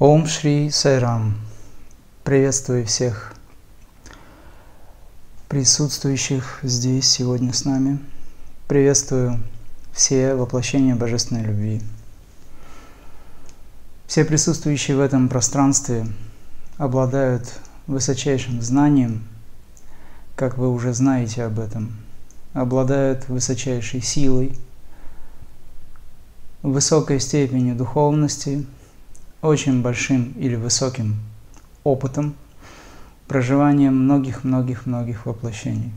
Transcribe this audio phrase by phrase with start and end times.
[0.00, 1.34] Ом Шри Сайрам.
[2.22, 3.34] Приветствую всех
[5.48, 7.98] присутствующих здесь сегодня с нами.
[8.68, 9.40] Приветствую
[9.92, 11.82] все воплощения Божественной любви.
[14.06, 16.06] Все присутствующие в этом пространстве
[16.76, 17.52] обладают
[17.88, 19.24] высочайшим знанием,
[20.36, 21.96] как вы уже знаете об этом,
[22.52, 24.56] обладают высочайшей силой,
[26.62, 28.64] высокой степенью духовности–
[29.42, 31.16] очень большим или высоким
[31.84, 32.34] опытом
[33.26, 35.92] проживания многих-многих-многих воплощений.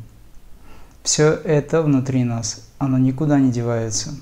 [1.03, 4.15] Все это внутри нас, оно никуда не девается.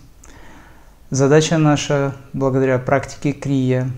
[1.09, 3.89] Задача наша, благодаря практике крия,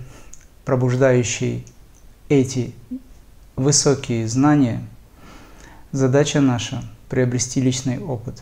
[0.65, 1.65] пробуждающей
[2.29, 2.73] эти
[3.55, 4.81] высокие знания,
[5.91, 8.41] задача наша– приобрести личный опыт.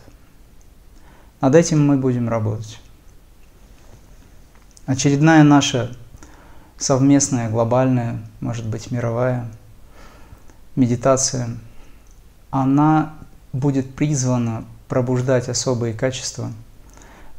[1.42, 2.80] Над этим мы будем работать.
[4.86, 5.96] Очередная наша
[6.80, 9.46] совместная, глобальная, может быть, мировая
[10.76, 11.50] медитация,
[12.50, 13.14] она
[13.52, 16.52] будет призвана пробуждать особые качества.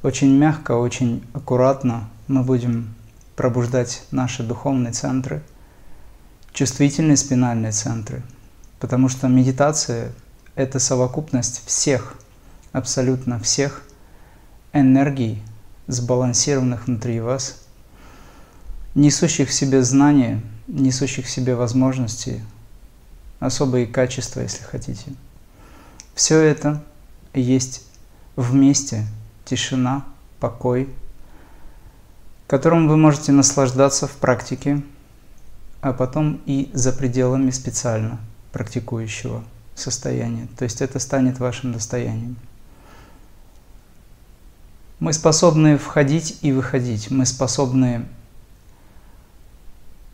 [0.03, 2.95] Очень мягко, очень аккуратно мы будем
[3.35, 5.43] пробуждать наши духовные центры,
[6.53, 8.23] чувствительные спинальные центры,
[8.79, 10.13] потому что медитация–
[10.55, 12.15] это совокупность всех,
[12.73, 13.83] абсолютно всех
[14.73, 15.43] энергий,
[15.87, 17.63] сбалансированных внутри вас–
[18.95, 22.45] несущих в себе знания, несущих в себе возможности,
[23.39, 25.13] особые качества, если хотите.
[26.15, 26.83] Все это
[27.35, 27.87] есть
[28.37, 29.07] вместе
[29.45, 30.05] тишина,
[30.39, 30.89] покой,
[32.47, 34.83] которым вы можете наслаждаться в практике,
[35.81, 38.19] а потом и за пределами специально
[38.53, 40.49] практикующего состояния.
[40.59, 42.37] То есть это станет вашим достоянием.
[44.99, 48.07] Мы способны входить и выходить, мы способны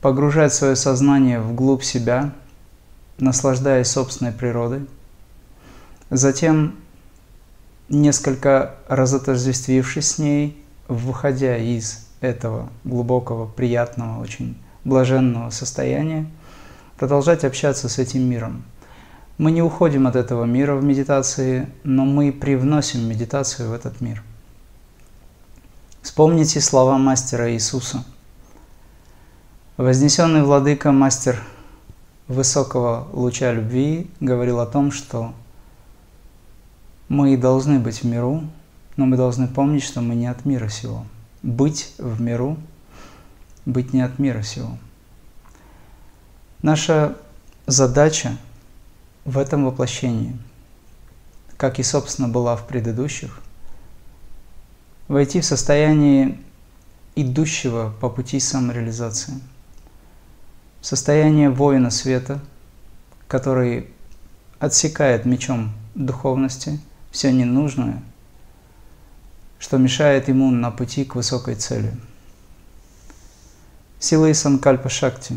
[0.01, 2.33] погружать свое сознание вглубь себя,
[3.19, 4.87] наслаждаясь собственной природой.
[6.11, 6.77] Затем,
[7.89, 16.27] несколько разотождествившись с ней, выходя из этого глубокого, приятного, очень блаженного состояния,
[16.99, 18.65] продолжать общаться с этим миром.
[19.39, 24.23] Мы не уходим от этого мира в медитации, но мы привносим медитацию в этот мир.
[26.01, 28.05] Вспомните слова мастера Иисуса–
[29.77, 31.39] Вознесенный владыка, мастер
[32.29, 35.35] высокого луча любви, говорил о том, что
[37.11, 38.43] мы должны быть в миру,
[38.97, 41.05] но мы должны помнить, что мы не от мира сего.
[41.43, 42.57] Быть в миру,
[43.67, 44.79] быть не от мира сего.
[46.63, 47.15] Наша
[47.67, 48.39] задача
[49.27, 50.39] в этом воплощении,
[51.59, 53.43] как и, собственно, была в предыдущих,
[55.07, 56.39] войти в состояние
[57.15, 59.35] идущего по пути самореализации–
[60.87, 62.39] состояние воина света,
[63.27, 63.91] который
[64.61, 66.79] отсекает мечом духовности
[67.11, 68.01] все ненужное,
[69.59, 71.93] что мешает ему на пути к высокой цели.
[73.99, 75.35] Силой Санкальпа Шакти,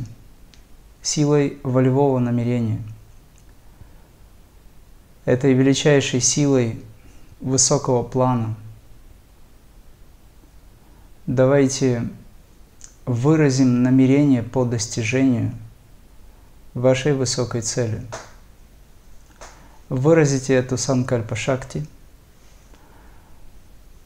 [1.01, 2.83] силой волевого намерения,
[5.25, 6.79] этой величайшей силой
[7.39, 8.55] высокого плана.
[11.25, 12.07] Давайте
[13.09, 15.51] выразим намерение по достижению
[16.75, 18.05] вашей высокой цели.
[19.89, 21.87] Выразите эту санкальпа шакти,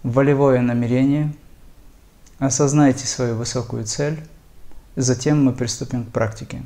[0.03, 1.33] волевое намерение,
[2.39, 4.25] осознайте свою высокую цель,
[4.95, 6.63] затем мы приступим к практике.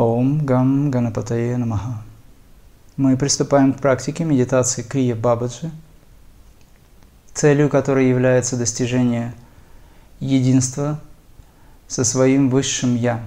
[0.00, 2.02] Ом Гам Ганапатае Намаха.
[2.96, 5.70] Мы приступаем к практике медитации Крия Бабаджи,
[7.34, 9.34] целью которой является достижение
[10.18, 10.98] единства
[11.86, 13.22] со своим высшим Я,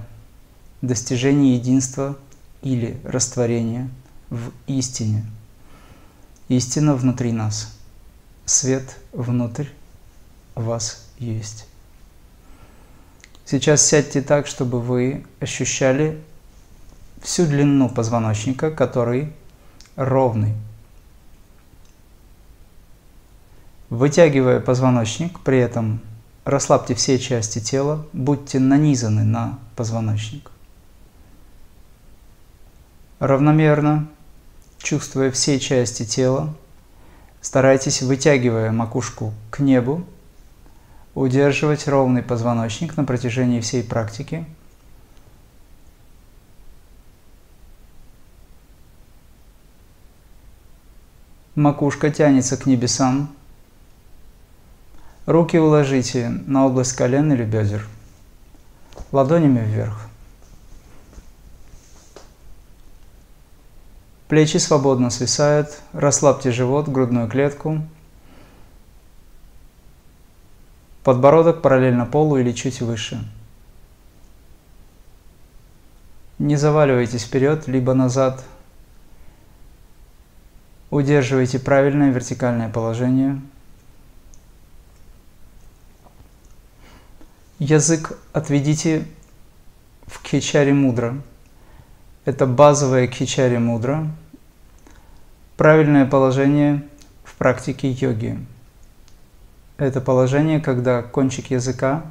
[0.81, 2.17] достижение единства
[2.63, 3.87] или растворения
[4.31, 5.27] в истине.
[6.47, 7.71] Истина внутри нас,
[8.45, 9.67] свет внутрь
[10.55, 11.67] вас есть.
[13.45, 16.19] Сейчас сядьте так, чтобы вы ощущали
[17.23, 19.33] всю длину позвоночника, который
[19.95, 20.53] ровный.
[23.89, 26.01] Вытягивая позвоночник, при этом
[26.45, 30.51] расслабьте все части тела, будьте нанизаны на позвоночник.
[33.19, 34.07] Равномерно
[34.83, 36.53] чувствуя все части тела,
[37.41, 40.05] старайтесь, вытягивая макушку к небу,
[41.15, 44.45] удерживать ровный позвоночник на протяжении всей практики.
[51.55, 53.33] Макушка тянется к небесам.
[55.27, 57.87] Руки уложите на область колен или бедер.
[59.11, 60.07] Ладонями вверх.
[64.27, 65.79] Плечи свободно свисают.
[65.93, 67.83] Расслабьте живот, грудную клетку.
[71.03, 73.23] Подбородок параллельно полу или чуть выше.
[76.39, 78.43] Не заваливайтесь вперед, либо назад.
[80.93, 83.41] Удерживайте правильное вертикальное положение.
[87.57, 89.07] Язык отведите
[90.05, 91.19] в кхичари мудра.
[92.25, 94.07] Это базовая кхичари мудра.
[95.57, 96.87] Правильное положение
[97.23, 98.37] в практике йоги.
[99.77, 102.03] Это положение, когда кончик языка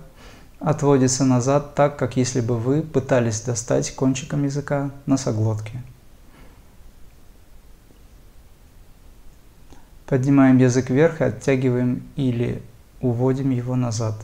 [0.59, 5.81] отводится назад так, как если бы вы пытались достать кончиком языка носоглотки.
[10.13, 12.63] Поднимаем язык вверх и оттягиваем или
[13.01, 14.15] уводим его назад.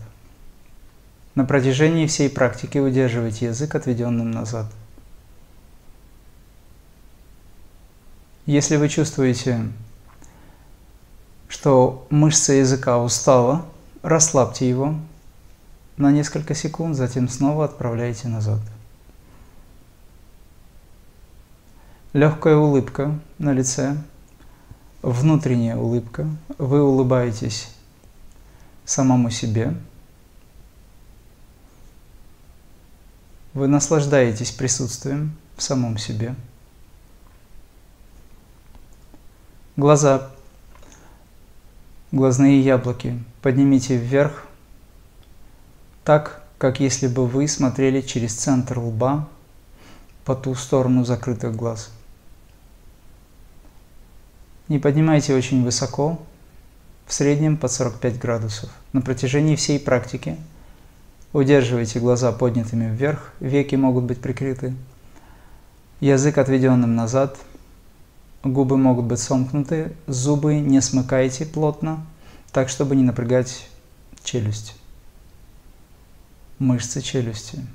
[1.34, 4.66] На протяжении всей практики удерживайте язык отведенным назад.
[8.44, 9.62] Если вы чувствуете,
[11.48, 13.64] что мышца языка устала,
[14.02, 14.94] расслабьте его
[15.96, 18.60] на несколько секунд, затем снова отправляйте назад.
[22.12, 23.96] Легкая улыбка на лице,
[25.10, 26.26] внутренняя улыбка.
[26.58, 27.68] Вы улыбаетесь
[28.84, 29.74] самому себе.
[33.54, 36.34] Вы наслаждаетесь присутствием в самом себе.
[39.76, 40.30] Глаза,
[42.12, 44.44] глазные яблоки поднимите вверх,
[46.04, 49.28] так, как если бы вы смотрели через центр лба
[50.24, 51.90] по ту сторону закрытых глаз.
[54.68, 56.18] Не поднимайте очень высоко,
[57.06, 58.70] в среднем под 45 градусов.
[58.92, 60.36] На протяжении всей практики
[61.32, 64.74] удерживайте глаза поднятыми вверх, веки могут быть прикрыты,
[66.00, 67.36] язык отведенным назад–
[68.44, 72.06] Губы могут быть сомкнуты, зубы не смыкайте плотно,
[72.52, 73.68] так, чтобы не напрягать
[74.22, 74.76] челюсть,
[76.60, 77.66] мышцы челюсти.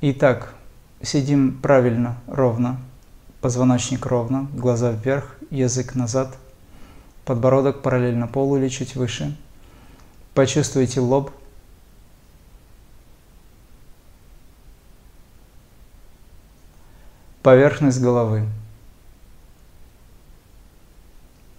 [0.00, 0.54] Итак,
[1.04, 2.80] сидим правильно, ровно,
[3.40, 6.36] позвоночник ровно, глаза вверх, язык назад,
[7.24, 9.36] подбородок параллельно полу или чуть выше.
[10.34, 11.30] Почувствуйте лоб–
[17.44, 18.48] Поверхность головы.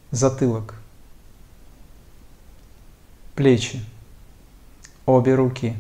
[0.10, 0.74] Затылок.
[3.36, 3.86] Плечи.
[5.06, 5.76] Обе руки.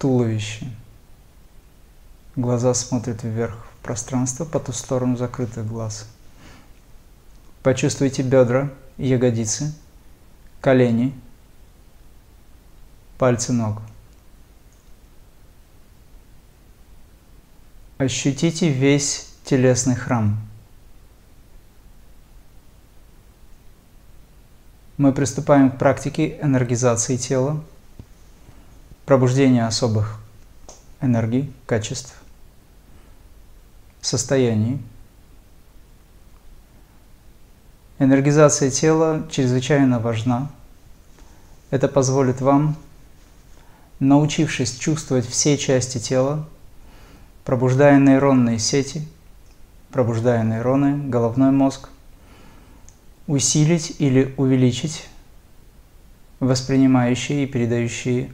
[0.00, 0.66] Туловище.
[2.36, 6.08] Глаза смотрят вверх в пространство по ту сторону закрытых глаз.
[7.62, 9.74] Почувствуйте бедра, ягодицы,
[10.60, 11.14] колени,
[13.18, 13.80] пальцы ног–
[17.96, 20.36] Ощутите весь телесный храм.
[24.96, 27.62] Мы приступаем к практике энергизации тела,
[29.06, 30.20] пробуждения особых
[31.00, 32.14] энергий, качеств,
[34.04, 34.78] состояний.
[37.98, 40.50] Энергизация тела чрезвычайно важна.
[41.70, 42.76] Это позволит вам,
[44.00, 46.46] научившись чувствовать все части тела,
[47.44, 49.08] пробуждая нейронные сети,
[49.90, 51.88] пробуждая нейроны, головной мозг,
[53.26, 55.08] усилить или увеличить
[56.40, 58.30] воспринимающие и передающие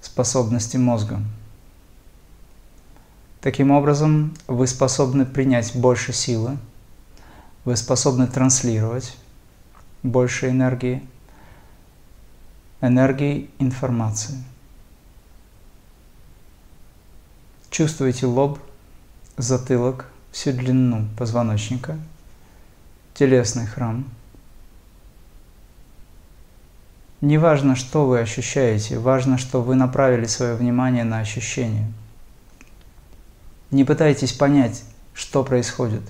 [0.00, 1.20] способности мозга.
[3.44, 6.56] Таким образом, вы способны принять больше силы,
[7.66, 9.16] вы способны транслировать
[10.02, 11.06] больше энергии,
[12.80, 14.42] энергии информации–
[17.74, 18.60] Чувствуете лоб,
[19.36, 21.98] затылок, всю длину позвоночника,
[23.14, 24.04] телесный храм.
[27.20, 31.92] Не важно, что вы ощущаете, важно, что вы направили свое внимание на ощущение.
[33.74, 36.02] Не пытайтесь понять, что происходит.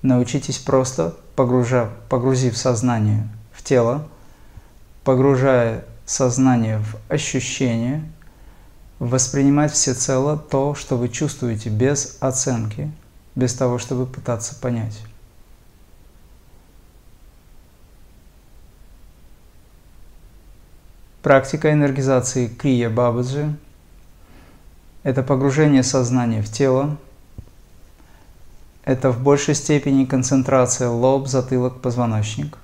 [0.00, 4.08] Научитесь просто, погружав, погрузив сознание в тело,
[5.04, 8.02] погружая сознание в ощущение–
[8.98, 12.90] воспринимать всецело то, что вы чувствуете, без оценки,
[13.34, 15.02] без того, чтобы пытаться понять.
[21.22, 23.54] Практика энергизации Крия Бабаджи–
[25.02, 26.96] это погружение сознания в тело,
[28.84, 32.58] это в большей степени концентрация лоб, затылок, позвоночник,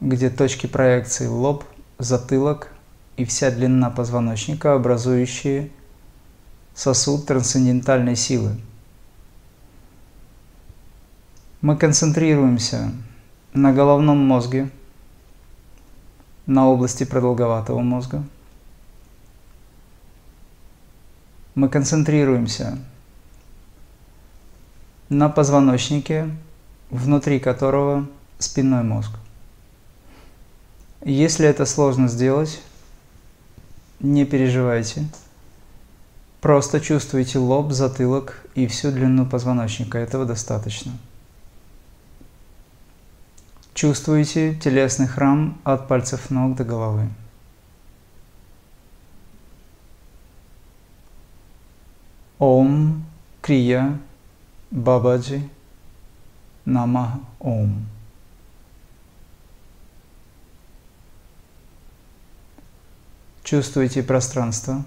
[0.00, 1.64] где точки проекции лоб,
[1.98, 2.68] затылок
[3.16, 5.70] и вся длина позвоночника, образующие
[6.74, 8.56] сосуд трансцендентальной силы.
[11.60, 12.90] Мы концентрируемся
[13.52, 14.70] на головном мозге–
[16.50, 18.24] на области продолговатого мозга.
[21.54, 22.78] Мы концентрируемся
[25.08, 26.30] на позвоночнике,
[26.90, 28.06] внутри которого
[28.38, 29.10] спинной мозг.
[31.02, 32.60] Если это сложно сделать,
[34.00, 35.06] не переживайте.
[36.40, 39.98] Просто чувствуйте лоб, затылок и всю длину позвоночника.
[39.98, 40.92] Этого достаточно.
[43.74, 47.08] Чувствуете телесный храм от пальцев ног до головы.
[52.40, 53.04] Ом
[53.42, 54.00] Крия
[54.70, 55.46] Бабаджи
[56.64, 57.86] Нама Ом.
[63.44, 64.82] Чувствуете пространство.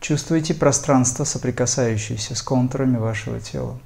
[0.00, 3.80] Чувствуете пространство, соприкасающееся с контурами вашего тела.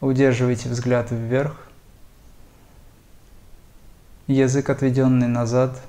[0.00, 1.56] Удерживайте взгляд вверх.
[4.28, 5.80] Язык отведенный назад.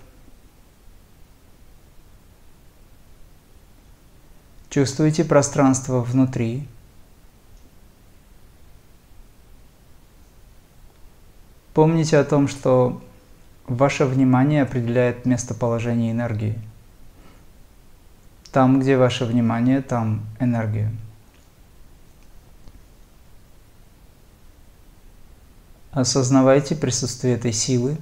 [4.74, 6.68] Чувствуйте пространство внутри.
[11.75, 13.00] Помните о том, что
[13.68, 16.60] ваше внимание определяет местоположение энергии.
[18.51, 20.92] Там, где ваше внимание, там энергия.
[25.92, 27.96] Осознавайте присутствие этой силы,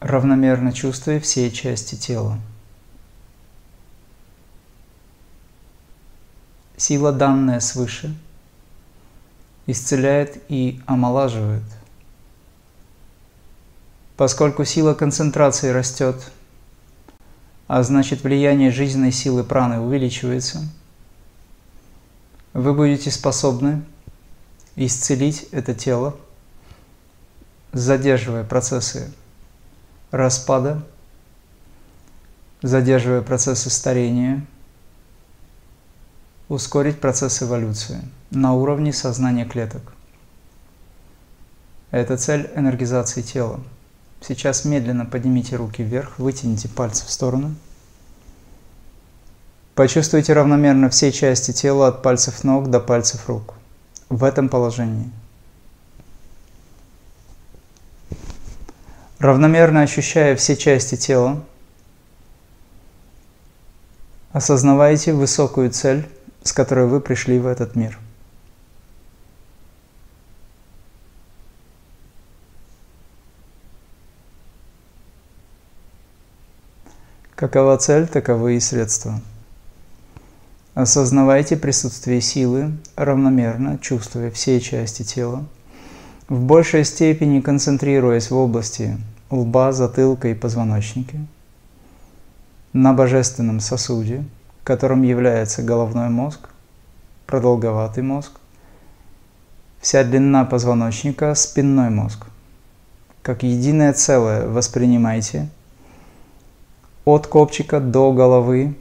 [0.00, 2.36] равномерно чувствуя все части тела.
[6.76, 8.14] Сила, данная свыше,
[9.66, 11.62] исцеляет и омолаживает.
[14.16, 16.30] Поскольку сила концентрации растет,
[17.66, 20.68] а значит влияние жизненной силы праны увеличивается,
[22.52, 23.82] вы будете способны
[24.76, 26.16] исцелить это тело,
[27.72, 29.12] задерживая процессы
[30.12, 30.82] распада,
[32.62, 34.46] задерживая процессы старения,
[36.54, 39.92] ускорить процесс эволюции на уровне сознания клеток.
[41.90, 43.60] Это цель энергизации тела.
[44.20, 47.54] Сейчас медленно поднимите руки вверх, вытяните пальцы в сторону.
[49.74, 53.54] Почувствуйте равномерно все части тела от пальцев ног до пальцев рук
[54.08, 55.10] в этом положении.
[59.18, 61.42] Равномерно ощущая все части тела,
[64.32, 66.08] осознавайте высокую цель,
[66.44, 67.98] с которой вы пришли в этот мир.
[77.34, 79.20] Какова цель, таковы и средства–
[80.74, 85.44] Осознавайте присутствие силы, равномерно чувствуя все части тела,
[86.28, 88.98] в большей степени концентрируясь в области
[89.30, 91.16] лба, затылка и позвоночника,
[92.72, 94.24] на божественном сосуде,
[94.64, 96.48] которым является головной мозг,
[97.26, 98.32] продолговатый мозг,
[99.80, 102.26] вся длина позвоночника– спинной мозг.
[103.22, 105.48] Как единое целое воспринимайте
[107.04, 108.74] от копчика до головы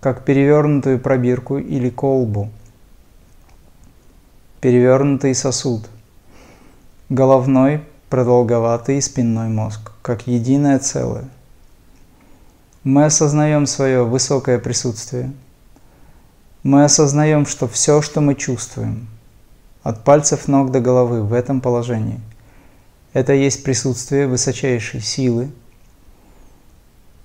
[0.00, 2.50] как перевернутую пробирку или колбу,
[4.60, 5.88] перевернутый сосуд,
[7.08, 11.24] головной, продолговатый спинной мозг, как единое целое.
[12.84, 15.32] Мы осознаем свое высокое присутствие.
[16.62, 19.08] Мы осознаем, что все, что мы чувствуем,
[19.82, 22.20] от пальцев ног до головы в этом положении,
[23.12, 25.50] это есть присутствие высочайшей силы,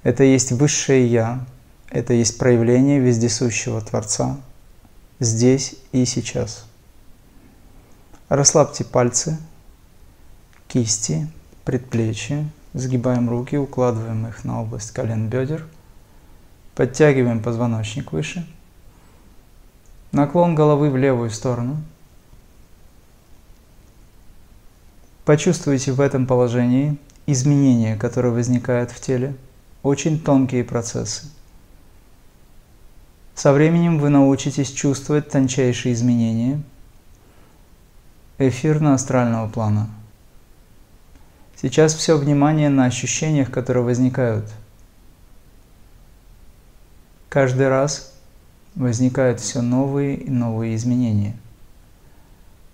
[0.03, 1.45] это есть высшее Я,
[1.89, 4.37] это есть проявление вездесущего Творца
[5.19, 6.65] здесь и сейчас.
[8.29, 9.37] Расслабьте пальцы,
[10.67, 11.27] кисти,
[11.63, 15.65] предплечья, сгибаем руки, укладываем их на область колен бедер,
[16.75, 18.47] подтягиваем позвоночник выше,
[20.11, 21.77] наклон головы в левую сторону.
[25.25, 29.35] Почувствуйте в этом положении изменения, которые возникают в теле,
[29.83, 31.27] очень тонкие процессы.
[33.35, 36.61] Со временем вы научитесь чувствовать тончайшие изменения
[38.39, 39.89] эфирно-астрального плана.
[41.59, 44.45] Сейчас все внимание на ощущениях, которые возникают.
[47.29, 48.13] Каждый раз
[48.75, 51.35] возникают все новые и новые изменения,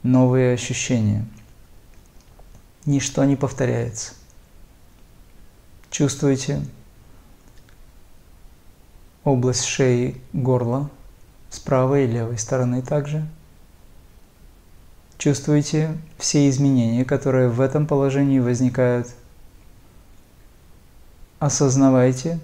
[0.03, 1.25] новые ощущения.
[2.85, 4.13] Ничто не повторяется.
[5.89, 6.61] Чувствуете
[9.23, 10.89] область шеи, горла
[11.49, 13.25] с правой и левой стороны также.
[15.17, 19.13] Чувствуете все изменения, которые в этом положении возникают.
[21.39, 22.39] Осознавайте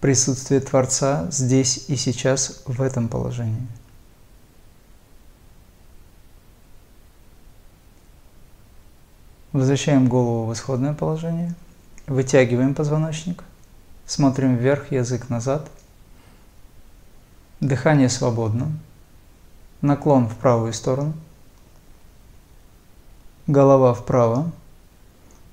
[0.00, 3.64] присутствие Творца здесь и сейчас в этом положении.
[9.52, 11.54] Возвращаем голову в исходное положение.
[12.08, 13.44] Вытягиваем позвоночник.
[14.04, 15.70] Смотрим вверх, язык назад.
[17.60, 18.66] Дыхание свободно.
[19.80, 21.14] Наклон в правую сторону.
[23.48, 24.52] Голова вправо.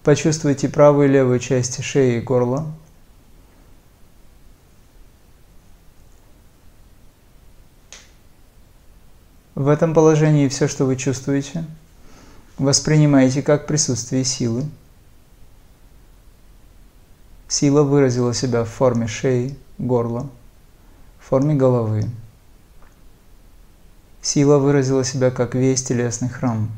[0.04, 2.68] Почувствуйте правую и левую части шеи и горла.
[9.56, 11.64] В этом положении все, что вы чувствуете,
[12.58, 14.66] воспринимаете как присутствие силы.
[17.48, 20.30] Сила выразила себя в форме шеи, горла,
[21.18, 22.04] в форме головы.
[24.22, 26.70] Сила выразила себя как весь телесный храм.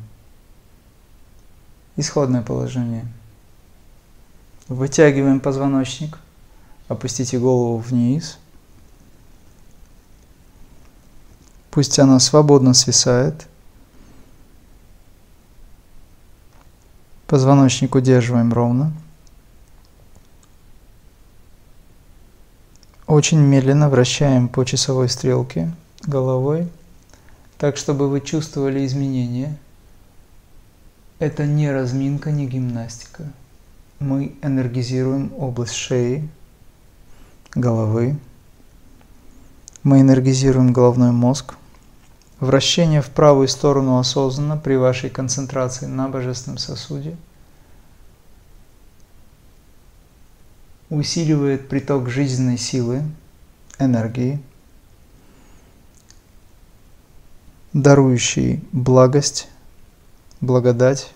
[1.98, 3.08] Исходное положение.
[4.68, 6.20] Вытягиваем позвоночник,
[6.88, 8.38] опустите голову вниз.
[11.72, 13.48] Пусть она свободно свисает.
[17.26, 18.94] Позвоночник удерживаем ровно.
[23.08, 26.70] Очень медленно вращаем по часовой стрелке головой,
[27.58, 29.58] так чтобы вы чувствовали изменения.
[31.20, 33.24] Это не разминка, не гимнастика.
[34.00, 36.30] Мы энергизируем область шеи,
[37.56, 38.18] головы.
[39.84, 41.56] Мы энергизируем головной мозг.
[42.40, 47.16] Вращение в правую сторону осознанно при вашей концентрации на божественном сосуде–
[50.90, 53.04] усиливает приток жизненной силы,
[53.80, 54.42] энергии,
[57.74, 59.50] дарующий благость,
[60.42, 61.12] благодать,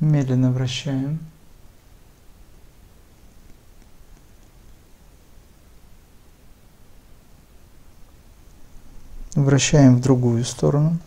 [0.00, 1.18] Медленно вращаем.
[9.34, 10.98] Вращаем в другую сторону.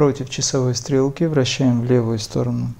[0.00, 2.72] Против часовой стрелки вращаем в левую сторону.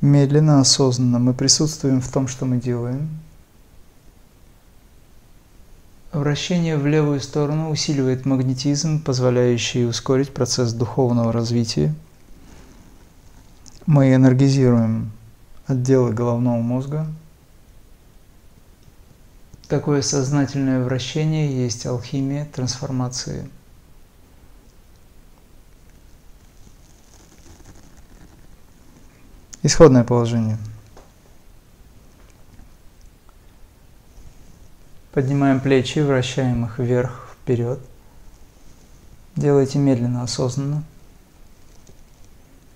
[0.00, 3.08] Медленно, осознанно мы присутствуем в том, что мы делаем.
[6.12, 11.94] Вращение в левую сторону усиливает магнетизм, позволяющий ускорить процесс духовного развития–
[13.86, 15.12] мы энергизируем
[15.68, 17.06] отделы головного мозга.
[19.68, 23.48] Такое сознательное вращение есть алхимия трансформации.
[29.62, 30.56] Исходное положение.
[35.12, 37.78] Поднимаем плечи, вращаем их вверх, вперед.
[39.36, 40.82] Делайте медленно, осознанно.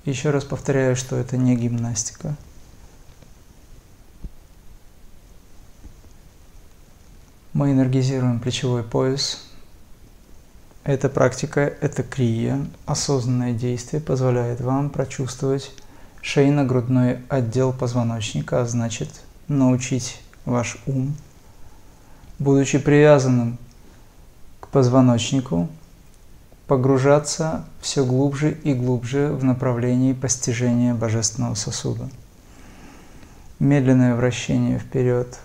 [0.04, 2.36] Еще раз повторяю, что это не гимнастика.
[7.54, 9.46] Мы энергизируем плечевой пояс.
[10.82, 15.72] Эта практика, это крия, осознанное действие позволяет вам прочувствовать
[16.24, 21.14] шейно-грудной отдел позвоночника, а значит научить ваш ум,
[22.38, 23.58] будучи привязанным
[24.60, 25.68] к позвоночнику,
[26.66, 32.08] погружаться все глубже и глубже в направлении постижения божественного сосуда.
[33.58, 35.38] Медленное вращение вперед,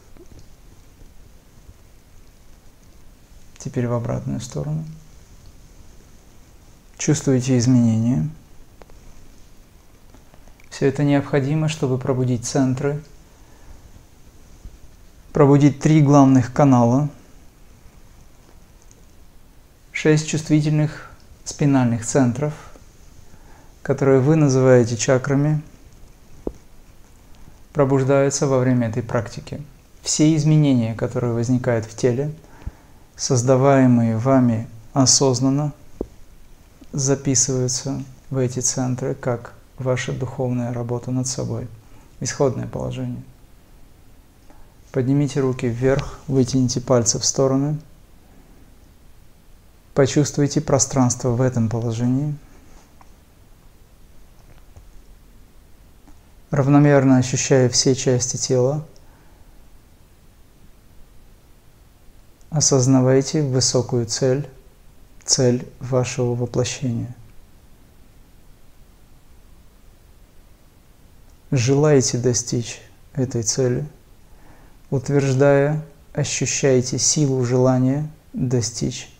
[3.57, 4.85] теперь в обратную сторону.
[6.97, 8.29] Чувствуете изменения.
[10.69, 13.01] Все это необходимо, чтобы пробудить центры,
[15.33, 17.09] пробудить три главных канала
[19.91, 21.11] шесть чувствительных
[21.43, 22.53] спинальных центров,
[23.81, 25.61] которые вы называете чакрами,
[27.73, 29.61] пробуждаются во время этой практики.
[30.01, 32.31] Все изменения, которые возникают в теле,
[33.15, 35.73] создаваемые вами осознанно,
[36.93, 41.67] записываются в эти центры как ваша духовная работа над собой.
[42.19, 43.23] Исходное положение.
[44.91, 47.79] Поднимите руки вверх, вытяните пальцы в стороны.
[49.93, 52.35] Почувствуйте пространство в этом положении.
[56.51, 58.83] Равномерно ощущая все части тела,
[62.49, 64.49] осознавайте высокую цель,
[65.23, 67.13] цель вашего воплощения.
[71.51, 72.81] Желаете достичь
[73.13, 73.85] этой цели–
[74.89, 75.83] утверждая,
[76.13, 79.11] ощущаете силу желания достичь.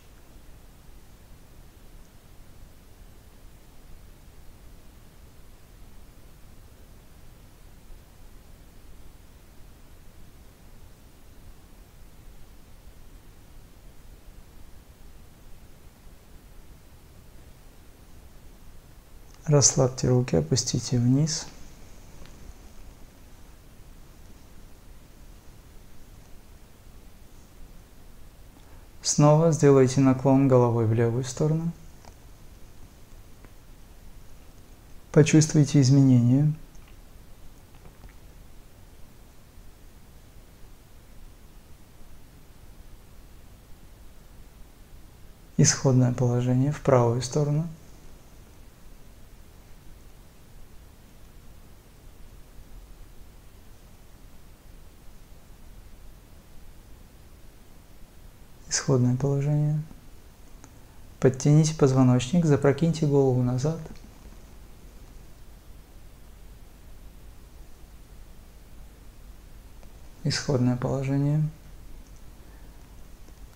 [19.45, 21.47] Расслабьте руки, опустите вниз–
[29.09, 31.71] Снова сделайте наклон головой в левую сторону.
[35.11, 36.53] Почувствуйте изменения.
[45.57, 47.67] Исходное положение в правую сторону–
[58.79, 59.81] исходное положение.
[61.19, 63.77] Подтяните позвоночник, запрокиньте голову назад.
[70.23, 71.43] Исходное положение.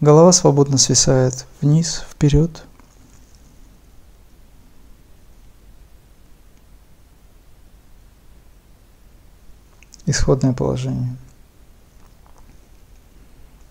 [0.02, 2.66] Голова свободно свисает вниз, вперед.
[10.06, 11.16] Исходное положение.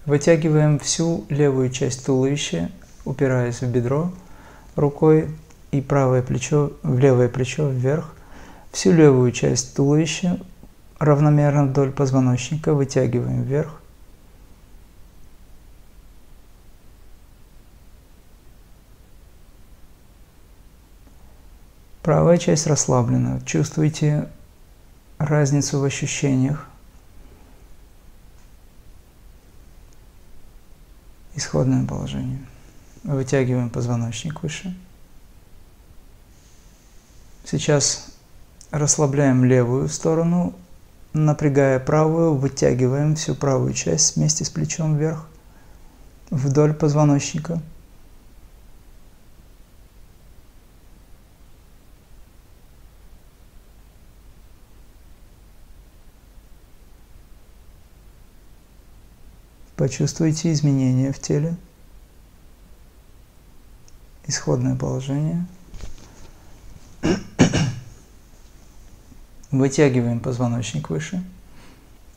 [0.05, 2.71] Вытягиваем всю левую часть туловища,
[3.05, 4.13] упираясь в бедро
[4.75, 5.31] рукой
[5.71, 8.13] и правое плечо в левое плечо вверх.
[8.73, 10.41] Всю левую часть туловища
[10.99, 13.81] равномерно вдоль позвоночника вытягиваем вверх.
[22.03, 23.41] Правая часть расслаблена.
[23.47, 24.29] Чувствуйте
[25.19, 26.67] разницу в ощущениях.
[31.35, 32.39] Исходное положение.
[33.05, 34.77] Вытягиваем позвоночник выше.
[37.45, 38.07] Сейчас
[38.71, 40.55] расслабляем левую сторону,
[41.13, 45.27] напрягая правую, вытягиваем всю правую часть вместе с плечом вверх
[46.31, 47.61] вдоль позвоночника.
[59.83, 61.57] Почувствуйте изменения в теле.
[64.29, 65.45] Исходное положение.
[69.51, 71.25] Вытягиваем позвоночник выше.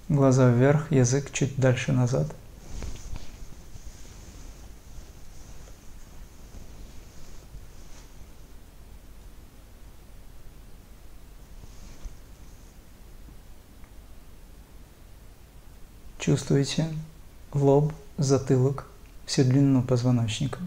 [0.09, 2.27] Глаза вверх, язык чуть дальше назад.
[16.19, 16.93] Чувствуете
[17.63, 18.87] лоб, затылок,
[19.25, 20.59] всю длину позвоночника,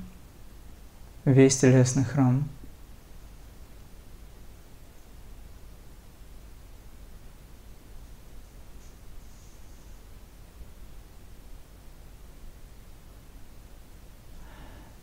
[1.25, 2.49] весь телесный храм.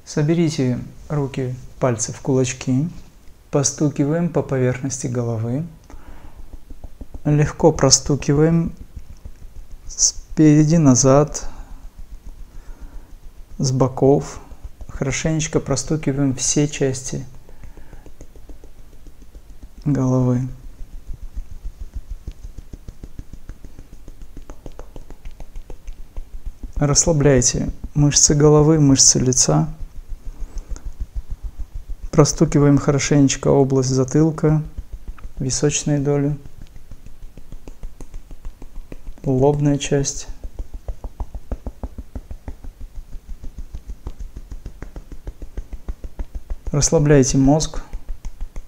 [0.05, 2.87] Соберите руки, пальцы в кулачки,
[3.51, 5.65] постукиваем по поверхности головы,
[7.25, 8.71] легко простукиваем
[9.87, 11.49] спереди назад,
[13.57, 14.39] с боков.
[14.87, 17.25] Хорошенечко простукиваем все части
[19.83, 20.47] головы.
[26.75, 29.69] Расслабляйте мышцы головы, мышцы лица.
[32.11, 34.61] Простукиваем хорошенечко область затылка,
[35.39, 36.37] височные доли,
[39.23, 40.27] лобная часть.
[46.75, 47.83] Расслабляйте мозг,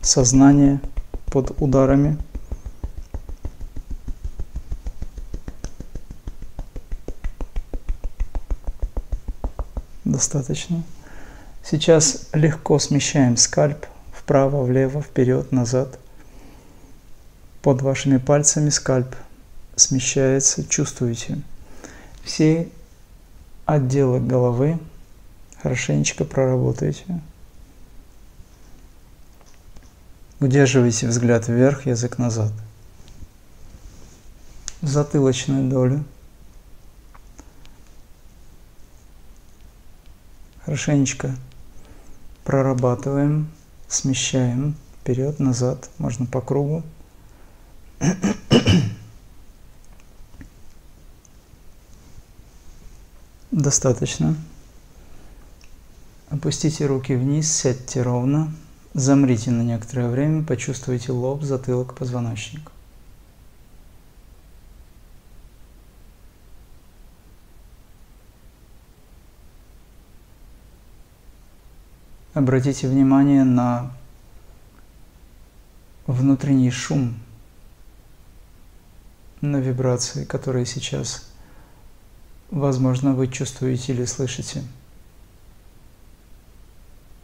[0.02, 0.80] сознание
[1.26, 2.18] под ударами.
[10.06, 10.84] Достаточно.
[11.62, 16.00] Сейчас легко смещаем скальп вправо, влево, вперед, назад.
[17.62, 19.18] Под вашими пальцами скальп
[19.76, 21.42] смещается, чувствуете.
[22.24, 22.70] Все
[23.66, 24.80] отделы головы
[25.62, 27.04] хорошенечко проработайте.
[30.40, 32.54] Удерживайте взгляд вверх, язык назад.
[34.84, 36.04] Затылочную долю.
[40.64, 41.36] Хорошенечко
[42.44, 43.50] прорабатываем,
[43.88, 46.84] смещаем вперед, назад, можно по кругу.
[53.50, 54.36] Достаточно.
[56.30, 58.54] Опустите руки вниз, сядьте ровно,
[58.94, 62.72] замрите на некоторое время, почувствуйте лоб, затылок, позвоночник.
[72.34, 73.92] Обратите внимание на
[76.06, 77.16] внутренний шум,
[79.42, 81.30] на вибрации, которые сейчас,
[82.52, 84.64] возможно, вы чувствуете или слышите.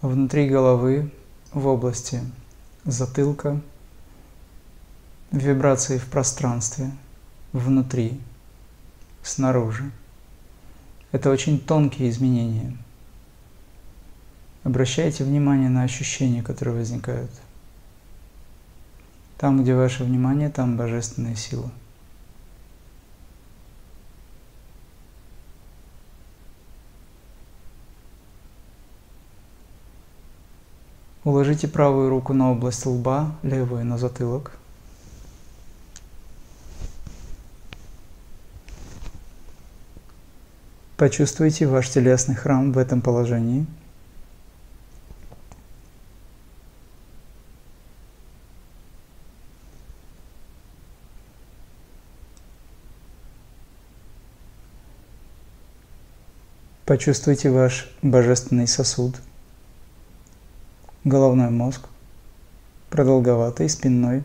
[0.02, 1.12] Внутри головы,
[1.54, 2.22] в области
[2.86, 3.60] затылка,
[5.32, 6.92] вибрации в пространстве,
[7.52, 8.20] внутри,
[9.22, 9.92] снаружи.
[11.12, 12.78] Это очень тонкие изменения–
[14.64, 17.30] Обращайте внимание на ощущения, которые возникают.
[19.38, 21.70] Там, где ваше внимание, там божественная сила.
[31.24, 34.52] Уложите правую руку на область лба, левую на затылок.
[40.98, 43.66] Почувствуйте ваш телесный храм в этом положении–
[56.86, 59.16] Почувствуйте ваш божественный сосуд,
[61.04, 61.88] головной мозг,
[62.90, 64.24] продолговатый, спинной.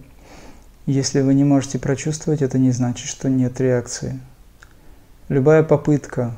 [0.87, 4.21] Если вы не можете прочувствовать, это не значит, что нет реакции.
[5.29, 6.35] Любая попытка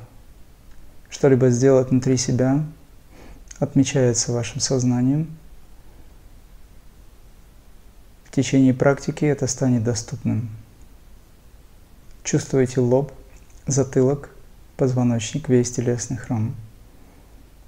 [1.09, 2.65] что-либо сделать внутри себя
[3.59, 5.29] отмечается вашим сознанием.
[8.25, 10.49] В течение практики это станет доступным.
[12.23, 13.13] Чувствуете лоб,
[13.67, 14.31] затылок–
[14.81, 16.55] позвоночник, весь телесный храм.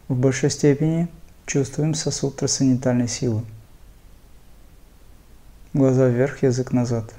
[0.09, 1.09] В большей степени
[1.53, 3.45] чувствуем сосуд трансцендентальной силы.
[5.75, 7.13] Глаза вверх, язык назад.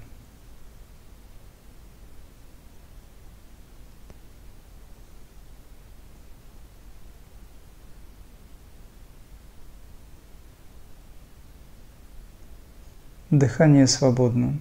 [13.30, 14.60] Дыхание свободно.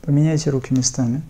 [0.00, 1.20] Поменяйте руки местами.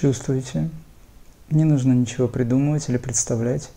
[0.00, 0.70] Чувствуйте.
[1.50, 3.68] Не нужно ничего придумывать или представлять.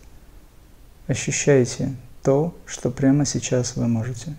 [1.08, 4.36] Ощущайте то, что прямо сейчас вы можете.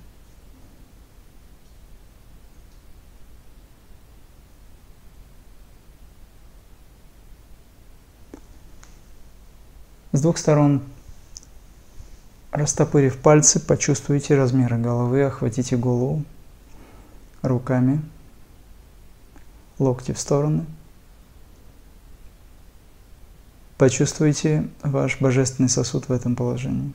[10.14, 10.84] С двух сторон,
[12.52, 16.24] растопырив пальцы, почувствуйте размеры головы, охватите голову
[17.42, 18.02] руками,
[19.80, 20.66] локти в стороны.
[23.84, 26.94] Почувствуйте ваш божественный сосуд в этом положении.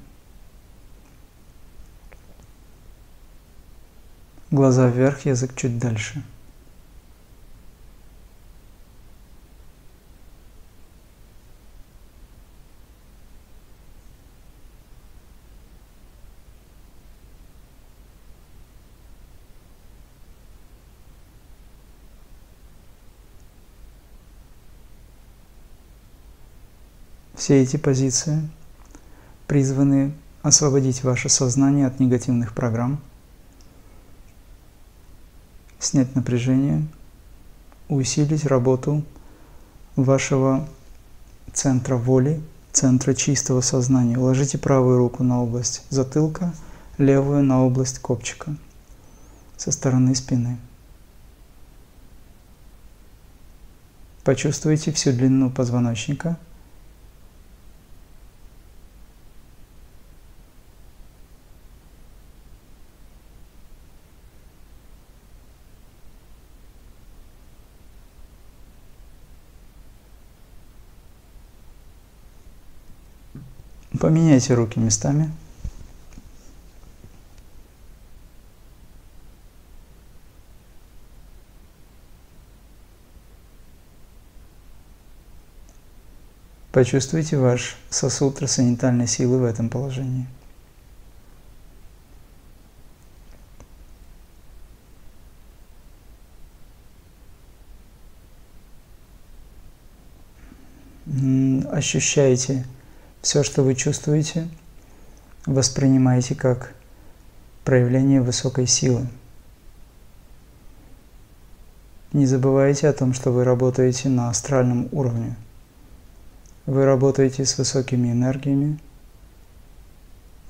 [4.50, 6.22] Глаза вверх, язык чуть дальше.
[27.48, 28.46] Все эти позиции
[29.46, 33.00] призваны освободить ваше сознание от негативных программ–
[35.78, 36.86] снять напряжение,
[37.88, 39.02] усилить работу
[39.96, 40.68] вашего
[41.54, 44.18] центра воли, центра чистого сознания.
[44.18, 46.52] Уложите правую руку на область затылка,
[46.98, 48.54] левую на область копчика
[49.56, 50.58] со стороны спины.
[54.22, 56.36] Почувствуйте всю длину позвоночника–
[74.00, 75.32] Поменяйте руки местами.
[86.70, 90.28] Почувствуйте ваш сосуд трансцендентальной силы в этом положении.
[101.72, 102.64] Ощущайте
[103.28, 104.48] все, что вы чувствуете,
[105.44, 106.72] воспринимайте как
[107.62, 109.06] проявление высокой силы.
[112.14, 115.36] Не забывайте о том, что вы работаете на астральном уровне.
[116.64, 118.78] Вы работаете с высокими энергиями,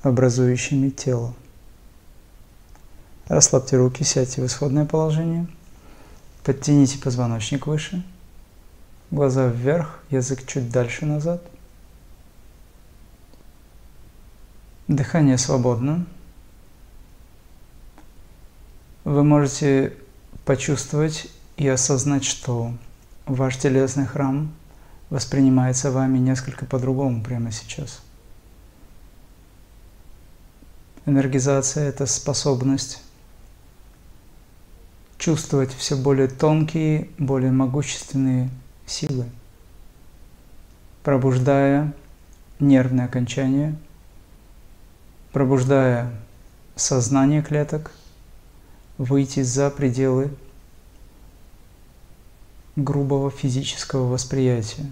[0.01, 1.33] образующими тело.
[3.27, 5.47] Расслабьте руки, сядьте в исходное положение.
[6.45, 8.05] Подтяните позвоночник выше.
[9.11, 11.43] Глаза вверх, язык чуть дальше назад–
[14.89, 16.07] Дыхание свободно.
[19.03, 19.93] Вы можете
[20.45, 22.73] почувствовать и осознать, что
[23.27, 24.51] ваш телесный храм
[25.11, 28.01] воспринимается вами несколько по-другому прямо сейчас.
[31.05, 33.03] Энергизация– это способность
[35.19, 38.49] чувствовать все более тонкие, более могущественные
[38.87, 39.25] силы,
[41.03, 41.93] пробуждая
[42.59, 43.75] нервные окончания–
[45.31, 46.11] пробуждая
[46.75, 47.91] сознание клеток,
[48.97, 50.31] выйти за пределы
[52.75, 54.85] грубого физического восприятия.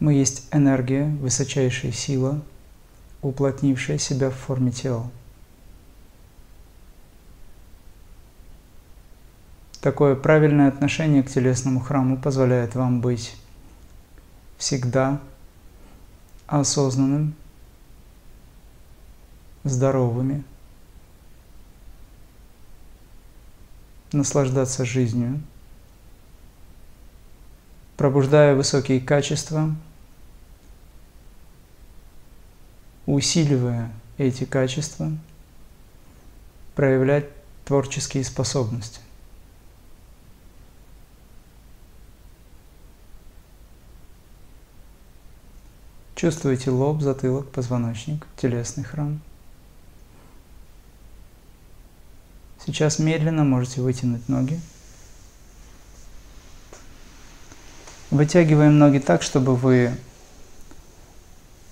[0.00, 2.40] Мы есть энергия, высочайшая сила,
[3.20, 5.10] уплотнившая себя в форме тела.
[9.80, 13.36] Такое правильное отношение к телесному храму позволяет вам быть
[14.56, 15.20] всегда
[16.48, 17.34] осознанным,
[19.64, 20.42] здоровыми,
[24.12, 25.40] наслаждаться жизнью,
[27.96, 29.74] пробуждая высокие качества,
[33.04, 35.12] усиливая эти качества,
[36.74, 37.26] проявлять
[37.64, 39.00] творческие способности.
[46.18, 49.20] Чувствуете лоб, затылок, позвоночник, телесный храм.
[52.66, 54.60] Сейчас медленно можете вытянуть ноги.
[58.10, 59.94] Вытягиваем ноги так, чтобы вы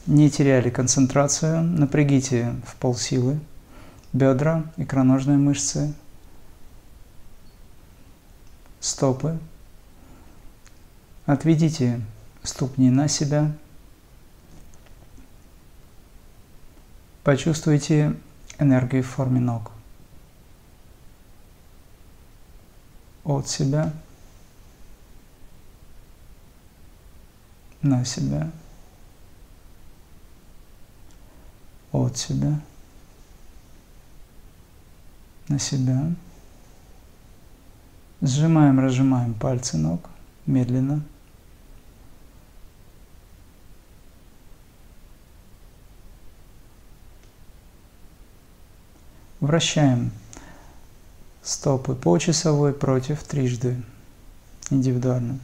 [0.07, 1.65] не теряли концентрацию.
[1.65, 3.41] Напрягите в полсилы
[4.13, 5.93] бедра, икроножные мышцы,
[8.79, 9.41] стопы.
[11.25, 12.01] Отведите
[12.45, 13.53] ступни на себя–
[17.27, 18.15] Почувствуйте
[18.61, 19.73] энергию в форме ног.
[23.25, 23.93] От себя
[27.83, 28.49] на себя.
[31.91, 32.61] От себя
[35.49, 36.13] на себя.
[38.21, 40.09] Сжимаем, разжимаем пальцы ног
[40.47, 41.03] медленно.
[49.41, 50.13] Вращаем.
[51.43, 53.83] Стопы по часовой против трижды.
[54.71, 55.39] Индивидуально.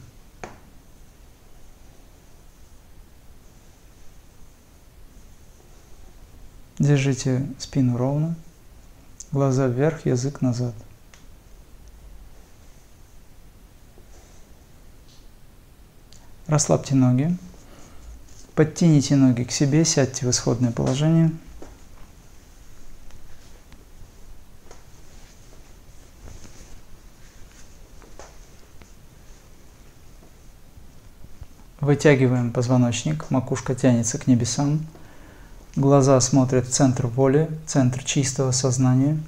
[6.79, 8.35] Держите спину ровно,
[9.31, 10.73] глаза вверх, язык назад.
[16.47, 17.37] Расслабьте ноги,
[18.55, 21.31] подтяните ноги к себе, сядьте в исходное положение–
[31.83, 34.87] Вытягиваем позвоночник, макушка тянется к небесам,
[35.75, 39.19] глаза смотрят в центр воли, в центр чистого сознания.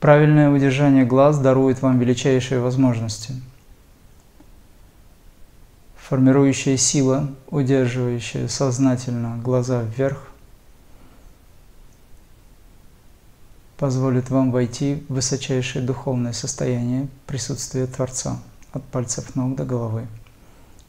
[0.00, 3.34] Правильное удержание глаз дарует вам величайшие возможности.
[5.98, 10.30] Формирующая сила, удерживающая сознательно глаза вверх,
[13.76, 18.38] позволит вам войти в высочайшее духовное состояние присутствия Творца
[18.72, 20.06] от пальцев ног до головы.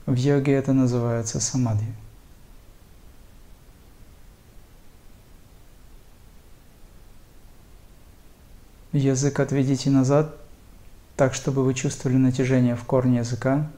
[0.06, 1.94] В йоге это называется самадхи.
[8.92, 10.36] Язык отведите назад,
[11.18, 13.70] так, чтобы вы чувствовали натяжение в корне языка.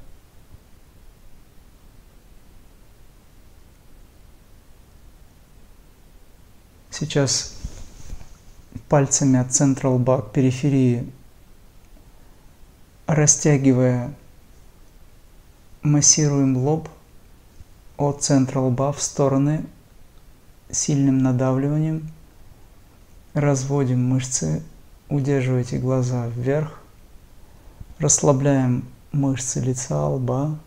[6.91, 7.57] Сейчас
[8.82, 9.51] пальцами от
[9.84, 11.11] лба к периферии,
[13.05, 14.13] растягивая,
[15.82, 16.89] массируем лоб
[17.97, 19.65] от центра лба в стороны
[20.69, 22.09] сильным надавливанием,
[23.34, 24.63] разводим мышцы,
[25.09, 26.82] удерживайте глаза вверх,
[27.99, 30.59] расслабляем мышцы лица, лба,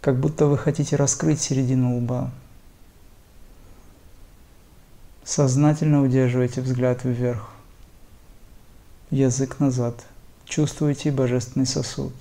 [0.00, 2.30] как будто вы хотите раскрыть середину лба.
[5.26, 7.50] Сознательно удерживайте взгляд вверх,
[9.10, 10.06] язык назад.
[10.44, 12.12] Чувствуйте божественный сосуд.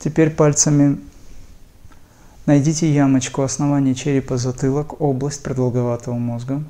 [0.00, 1.00] Теперь пальцами
[2.44, 6.62] найдите ямочку основания черепа затылок, область продолговатого мозга.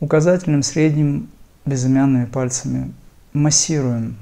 [0.00, 1.30] Указательным, средним,
[1.64, 2.92] безымянными пальцами
[3.32, 4.16] массируем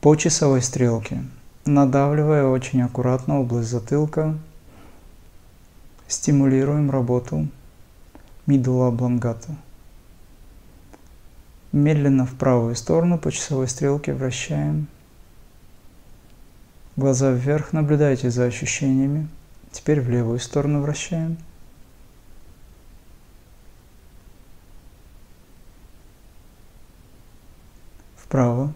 [0.00, 1.22] по часовой стрелке,
[1.64, 4.36] надавливая очень аккуратно область затылка,
[6.08, 7.48] стимулируем работу
[8.46, 9.54] мидула облонгата.
[11.72, 14.86] Медленно в правую сторону по часовой стрелке вращаем.
[16.96, 19.28] Глаза вверх, наблюдайте за ощущениями.
[19.72, 21.36] Теперь в левую сторону вращаем.
[28.34, 28.72] Вправо.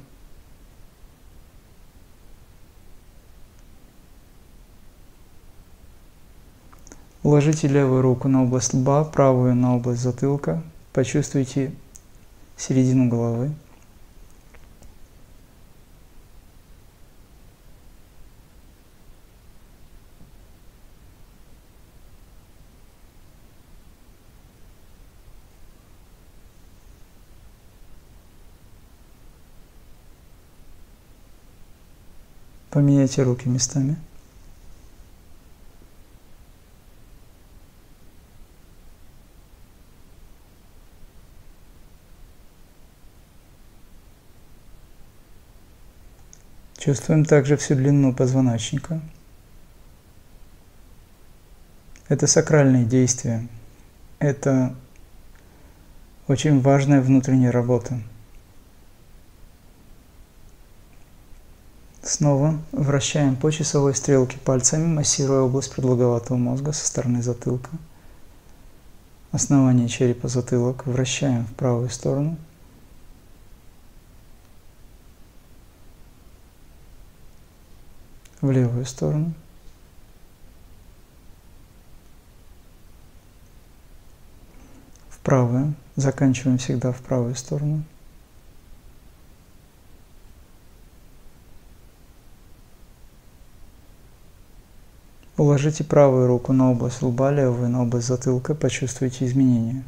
[7.25, 10.63] Уложите левую руку на область лба, правую на область затылка.
[10.93, 11.73] Почувствуйте
[12.57, 13.51] середину головы.
[32.71, 33.97] Поменяйте руки местами.
[46.79, 49.01] Чувствуем также всю длину позвоночника.
[52.09, 53.47] Это сакральные действия.
[54.19, 54.75] Это
[56.29, 58.01] очень важная внутренняя работа.
[62.09, 67.69] Снова вращаем по часовой стрелке пальцами, массируя область продолговатого мозга со стороны затылка.
[69.31, 72.39] Основание черепа затылок вращаем в правую сторону.
[78.41, 79.35] В левую сторону.
[85.11, 85.75] В правую.
[85.97, 87.83] Заканчиваем всегда в правую сторону.
[95.39, 99.85] Уложите правую руку на область лба, левую на область затылка, почувствуйте изменения.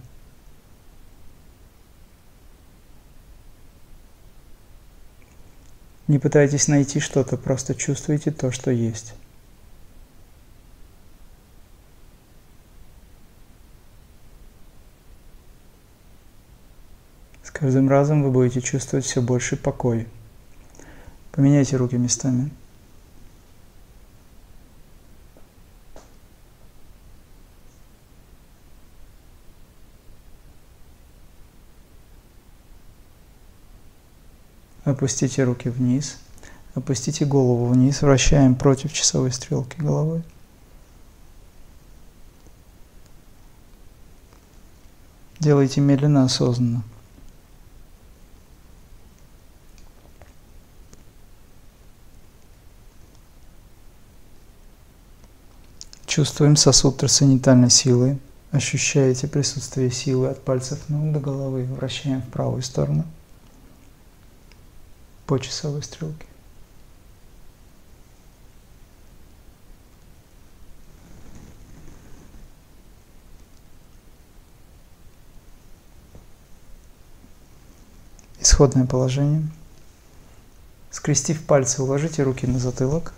[6.06, 9.14] Не пытайтесь найти что-то, просто чувствуйте то, что есть.
[17.42, 20.06] С каждым разом вы будете чувствовать все больше покой.
[21.32, 22.52] Поменяйте руки местами.
[34.90, 36.18] Опустите руки вниз.
[36.74, 38.02] Опустите голову вниз.
[38.02, 40.22] Вращаем против часовой стрелки головой.
[45.38, 46.82] Делайте медленно, осознанно.
[56.04, 58.18] Чувствуем сосуд трансцендентальной силы.
[58.50, 61.64] Ощущаете присутствие силы от пальцев ног до головы.
[61.64, 63.04] Вращаем в правую сторону.
[65.30, 66.26] По часовой стрелке.
[78.40, 79.48] Исходное положение.
[80.90, 83.14] Скрестив пальцы, уложите руки на затылок.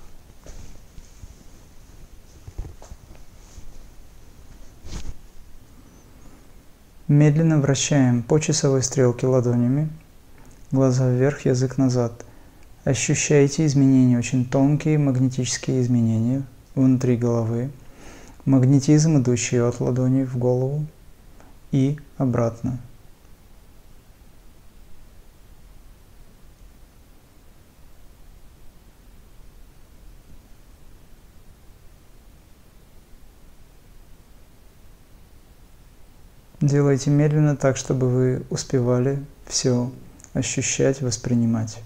[7.09, 9.89] Медленно вращаем по часовой стрелке ладонями,
[10.73, 12.25] глаза вверх, язык назад.
[12.85, 16.43] Ощущайте изменения, очень тонкие магнетические изменения
[16.75, 17.71] внутри головы,
[18.47, 20.85] магнетизм, идущий от ладони в голову
[21.71, 22.79] и обратно.
[36.61, 39.91] Делайте медленно так, чтобы вы успевали все
[40.33, 41.79] ощущать, воспринимать.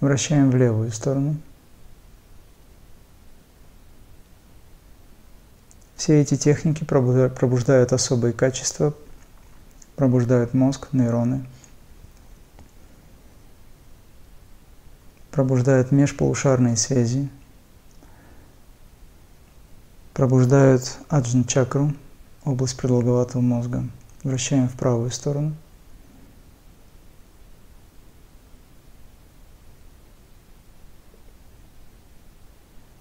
[0.00, 1.36] Вращаем в левую сторону.
[5.96, 8.94] Все эти техники пробуждают особые качества,
[9.96, 11.46] пробуждают мозг, нейроны,
[15.30, 17.30] пробуждают межполушарные связи,
[20.12, 21.94] пробуждают аджна чакру–
[22.44, 23.84] область продолговатого мозга.
[24.22, 25.54] Вращаем в правую сторону.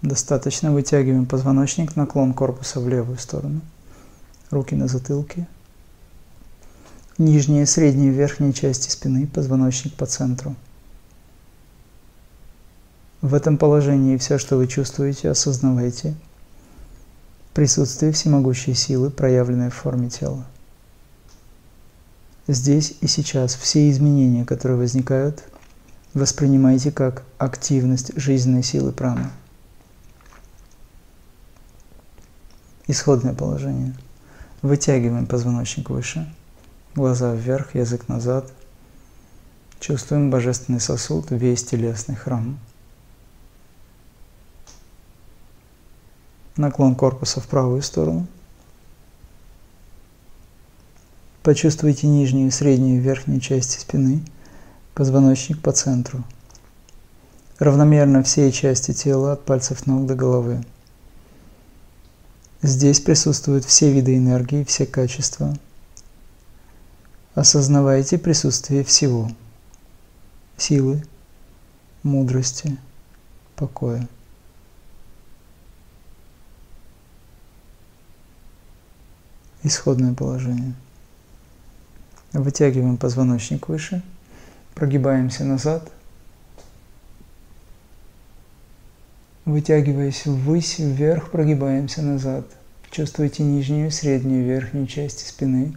[0.04, 3.62] Достаточно вытягиваем позвоночник, наклон корпуса в левую сторону.
[4.51, 5.47] Руки на затылке.
[7.18, 10.56] Средняя и верхняя части спины, позвоночник по центру.
[13.22, 16.14] В этом положении все, что вы чувствуете, осознавайте–
[17.54, 20.43] присутствие всемогущей силы, проявленной в форме тела.
[22.47, 25.43] Здесь и сейчас все изменения, которые возникают,
[26.14, 29.30] воспринимайте как активность жизненной силы праны.
[32.88, 33.96] Исходное положение.
[34.62, 36.34] Вытягиваем позвоночник выше,
[36.96, 38.52] глаза вверх, язык назад.
[39.80, 42.58] Чувствуем божественный сосуд, весь телесный храм–
[46.58, 48.28] наклон корпуса в правую сторону.
[51.42, 54.24] Почувствуйте нижнюю, среднюю и верхнюю части спины,
[54.94, 56.24] позвоночник по центру.
[57.60, 60.64] Равномерно все части тела от пальцев ног до головы.
[62.64, 65.53] Здесь присутствуют все виды энергии, все качества.
[67.36, 69.30] Осознавайте присутствие всего–
[70.57, 71.03] силы,
[72.03, 72.78] мудрости,
[73.57, 74.07] покоя.
[79.64, 80.74] исходное положение.
[82.34, 84.03] Вытягиваем позвоночник выше,
[84.76, 85.89] прогибаемся назад,
[89.46, 92.46] вытягиваясь ввысь, вверх, прогибаемся назад.
[92.89, 95.74] Чувствуйте нижнюю, среднюю, верхнюю части спины.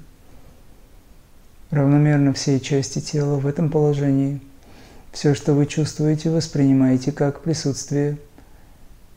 [1.70, 4.40] Равномерно все части тела в этом положении.
[5.12, 8.18] Все, что вы чувствуете, воспринимаете как присутствие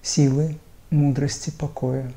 [0.02, 0.58] силы,
[0.89, 2.12] мудрости, покоя.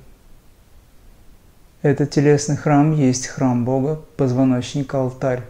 [1.83, 5.43] Этот телесный храм есть храм Бога, позвоночник, алтарь.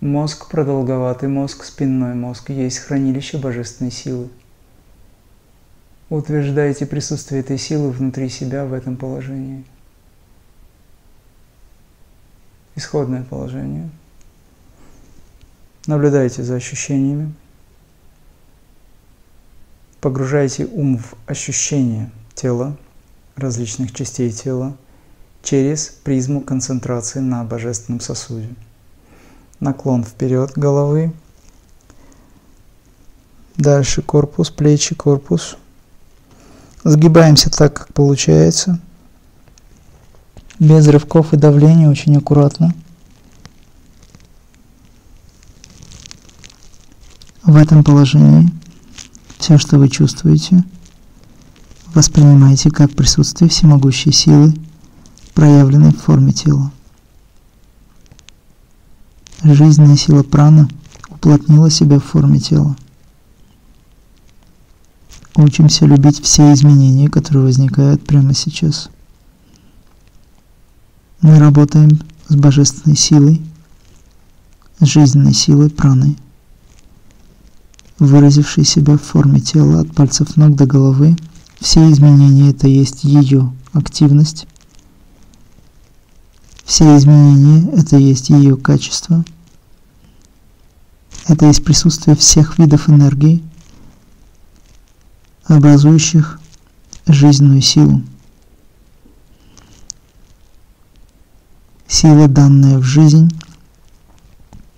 [0.00, 4.30] Мозг, продолговатый мозг, спинной мозг есть хранилище божественной силы.
[6.10, 9.64] Утверждайте присутствие этой силы внутри себя в этом положении.
[12.76, 13.88] Исходное положение.
[15.86, 17.32] Наблюдайте за ощущениями.
[20.00, 22.76] Погружайте ум в ощущение тела,
[23.36, 24.76] различных частей тела–
[25.44, 28.48] через призму концентрации на божественном сосуде.
[29.60, 31.12] Наклон вперед головы.
[33.56, 35.56] Дальше корпус, плечи, корпус.
[36.84, 38.78] Сгибаемся так, как получается.
[40.58, 42.74] Без рывков и давления, очень аккуратно.
[47.42, 48.50] В этом положении
[49.38, 50.64] все, что вы чувствуете,
[51.92, 54.54] воспринимайте как присутствие всемогущей силы–
[55.34, 56.70] проявленной в форме тела.
[59.42, 60.68] Жизненная сила прана
[61.10, 62.76] уплотнила себя в форме тела.
[65.36, 68.88] Учимся любить все изменения, которые возникают прямо сейчас.
[71.20, 73.42] Мы работаем с божественной силой,
[74.78, 76.16] с жизненной силой праны,
[77.98, 81.16] выразившей себя в форме тела от пальцев ног до головы.
[81.58, 84.46] Все изменения– это есть ее активность,
[86.64, 89.24] все изменения– это есть ее качество.
[91.26, 93.42] Это есть присутствие всех видов энергии,
[95.46, 96.40] образующих
[97.06, 98.02] жизненную силу.
[101.86, 103.30] Сила, данная в жизнь,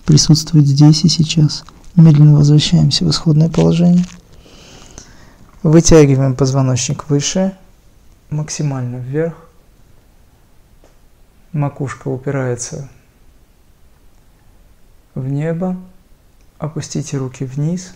[0.05, 1.65] присутствует здесь и сейчас.
[1.95, 4.05] Медленно возвращаемся в исходное положение.
[5.63, 7.57] Вытягиваем позвоночник выше,
[8.31, 9.35] максимально вверх.
[11.53, 12.89] Макушка упирается
[15.15, 15.77] в небо.
[16.59, 17.95] Опустите руки вниз.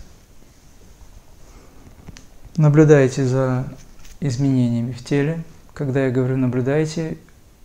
[2.57, 3.73] Наблюдайте за
[4.19, 5.45] изменениями в теле.
[5.73, 7.17] Когда я говорю наблюдайте,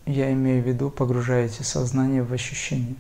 [0.06, 2.96] я имею в виду погружаете сознание в ощущения.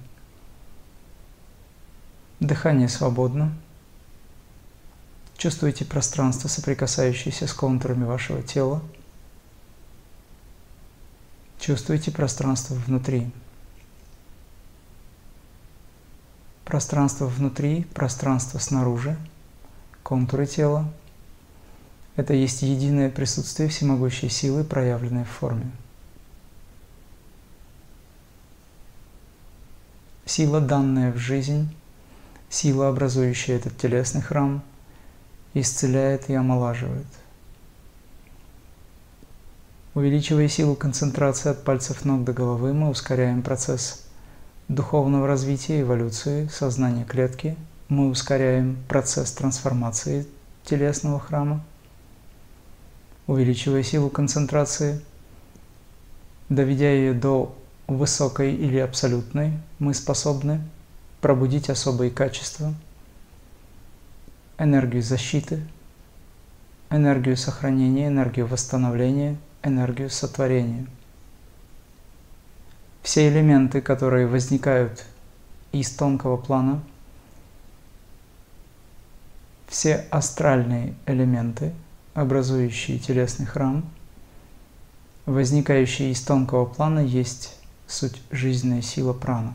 [2.40, 3.56] Дыхание свободно.
[5.38, 8.82] Чувствуете пространство, соприкасающееся с контурами вашего тела.
[11.60, 13.30] Чувствуете пространство внутри.
[16.64, 19.16] Пространство внутри, пространство снаружи,
[20.02, 20.92] контуры тела–
[22.16, 25.72] это есть единое присутствие всемогущей силы, проявленной в форме.
[30.26, 31.74] Сила, данная в жизнь,
[32.50, 34.64] сила, образующая этот телесный храм,
[35.54, 37.06] исцеляет и омолаживает.
[39.94, 44.04] Увеличивая силу концентрации от пальцев ног до головы, мы ускоряем процесс
[44.68, 47.56] духовного развития, эволюции, сознания клетки,
[47.88, 50.26] мы ускоряем процесс трансформации
[50.66, 51.64] телесного храма,
[53.28, 55.02] увеличивая силу концентрации,
[56.50, 57.56] доведя ее до
[57.88, 60.62] высокой или абсолютной, мы способны
[61.22, 62.74] пробудить особые качества,
[64.58, 65.62] энергию защиты,
[66.90, 70.86] энергию сохранения, энергию восстановления, энергию сотворения–
[73.06, 75.06] все элементы, которые возникают
[75.72, 76.82] из тонкого плана,
[79.68, 81.72] все астральные элементы,
[82.16, 83.86] образующие телесный храм,
[85.28, 87.56] возникающие из тонкого плана, есть
[87.86, 89.54] суть жизненная сила прана.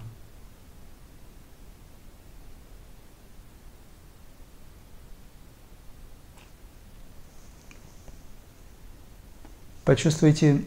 [9.85, 10.63] Почувствуйте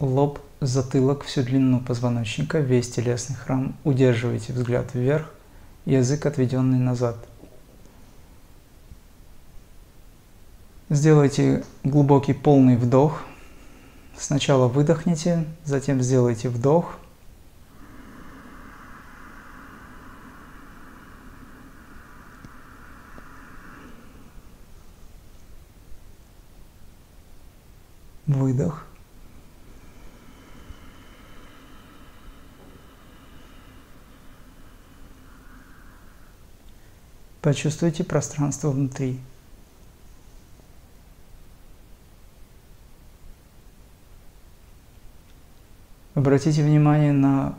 [0.00, 3.76] лоб затылок, всю длину позвоночника, весь телесный храм.
[3.84, 5.32] Удерживайте взгляд вверх,
[5.84, 7.16] язык отведенный назад.
[10.88, 13.24] Сделайте глубокий полный вдох.
[14.16, 16.98] Сначала выдохните, затем сделайте вдох.
[28.28, 28.86] Выдох.
[37.42, 39.20] Почувствуйте пространство внутри.
[46.16, 47.58] Обратите внимание на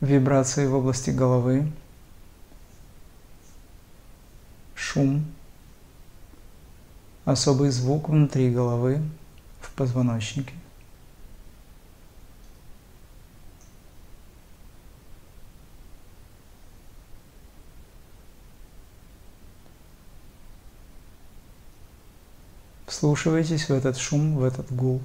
[0.00, 1.68] вибрации в области головы,
[4.76, 5.24] шум,
[7.24, 9.02] особый звук внутри головы,
[9.60, 10.52] в позвоночнике.
[22.86, 25.00] Вслушивайтесь в этот шум, в этот гул,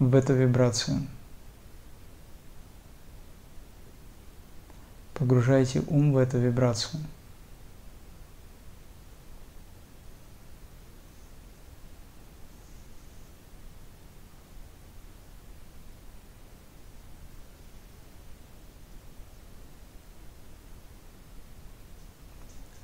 [0.00, 1.06] в эту вибрацию.
[5.14, 7.02] Погружайте ум в эту вибрацию.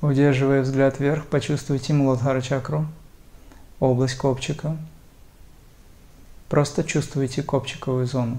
[0.03, 2.87] Удерживая взгляд вверх, почувствуйте Муладхара чакру–
[3.81, 4.77] область копчика.
[6.49, 8.38] Просто чувствуйте копчиковую зону.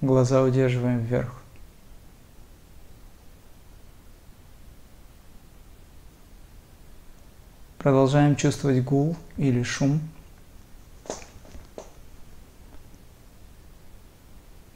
[0.00, 1.40] Глаза удерживаем вверх.
[7.78, 10.00] Продолжаем чувствовать гул или шум.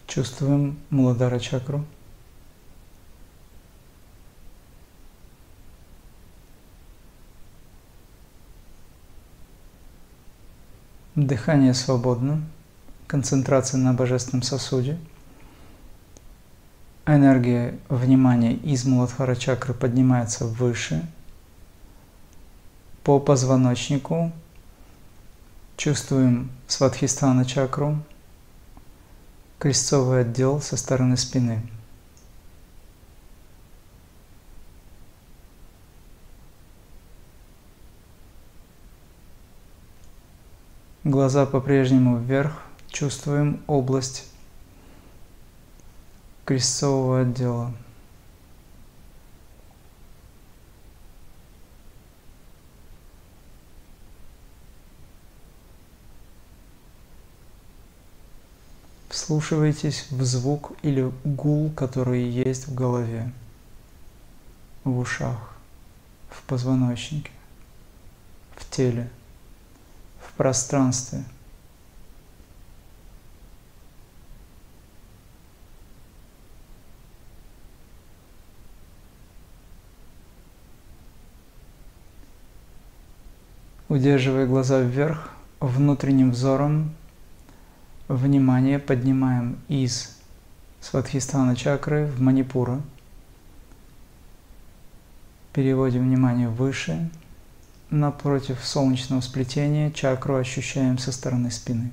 [0.06, 1.84] Чувствуем Муладара чакру.
[11.16, 12.42] Дыхание свободно,
[13.06, 14.98] концентрация на божественном сосуде.
[17.06, 21.06] Энергия внимания из Муладхара чакры поднимается выше,
[23.04, 24.32] по позвоночнику.
[25.76, 27.98] Чувствуем Сватхистана чакру,
[29.60, 31.62] крестцовый отдел со стороны спины.
[41.05, 42.62] Глаза по-прежнему вверх.
[42.88, 44.24] Чувствуем область
[46.46, 47.74] крестцового отдела.
[59.11, 63.30] Вслушивайтесь в звук или гул, который есть в голове,
[64.84, 65.55] в ушах,
[66.30, 67.30] в позвоночнике,
[68.57, 69.11] в теле,
[70.35, 71.22] в пространстве.
[83.89, 85.30] Удерживая глаза вверх,
[85.61, 86.95] внутренним взором
[88.09, 90.18] внимание поднимаем из
[90.80, 92.80] Сватхистана чакры в Манипура.
[95.53, 97.09] Переводим внимание выше.
[97.95, 101.92] Напротив солнечного сплетения чакру ощущаем со стороны спины.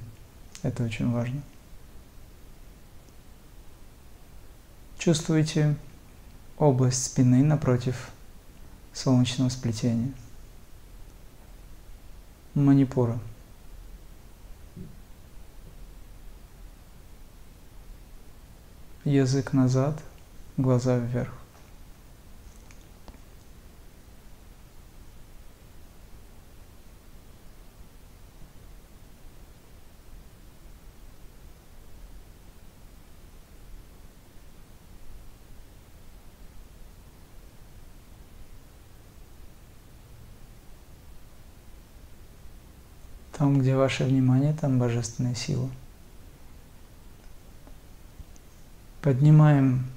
[0.64, 1.44] Это очень важно.
[4.98, 5.76] Чувствуете
[6.58, 8.10] область спины напротив
[8.94, 10.12] солнечного сплетения.
[12.56, 13.20] Манипура.
[19.04, 20.02] язык назад,
[20.58, 21.41] глаза вверх.
[43.42, 45.68] Там, где ваше внимание, там божественная сила–
[49.02, 49.88] Поднимаем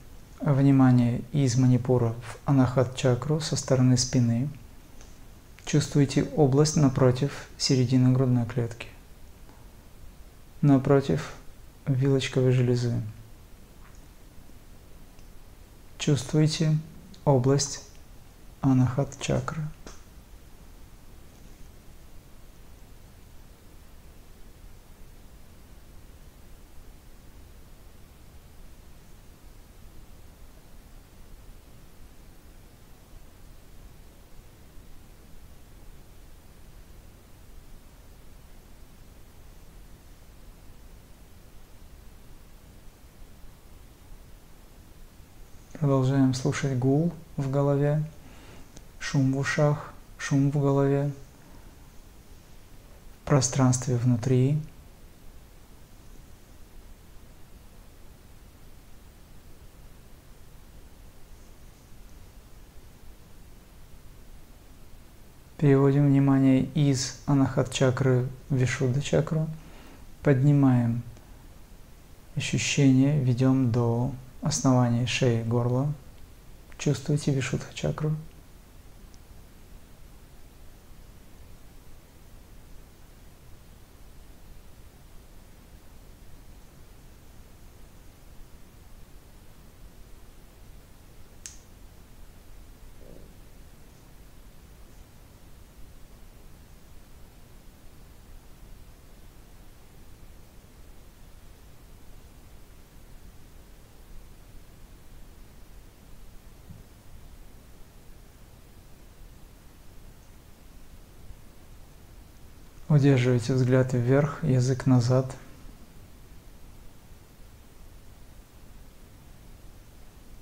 [0.40, 4.48] внимание из манипура в анахат чакру со стороны спины.
[5.66, 8.88] Чувствуете область напротив середины грудной клетки.
[10.62, 11.34] Напротив
[11.86, 12.98] вилочковой железы.
[15.98, 16.74] Чувствуете
[17.26, 17.82] область
[18.62, 19.20] анахат
[45.84, 48.02] Продолжаем слушать гул в голове,
[48.98, 51.10] шум в ушах, шум в голове,
[53.26, 54.58] пространстве внутри.
[65.58, 69.46] Переводим внимание из анахат чакры в вишудда чакру,
[70.22, 71.02] поднимаем
[72.36, 74.12] ощущение, ведем до
[74.44, 75.92] основании шеи, горла.
[76.78, 78.12] Чувствуете вишудха чакру?
[112.94, 115.34] Удерживайте взгляд вверх, язык назад.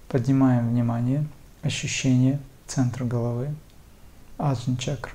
[0.08, 1.26] Поднимаем внимание,
[1.62, 3.54] ощущение центра головы,
[4.36, 5.14] аджн чакра.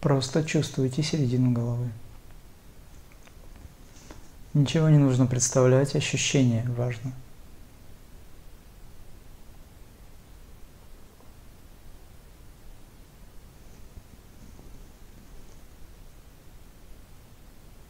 [0.00, 1.90] Просто чувствуйте середину головы.
[4.54, 7.12] Ничего не нужно представлять, ощущение важно.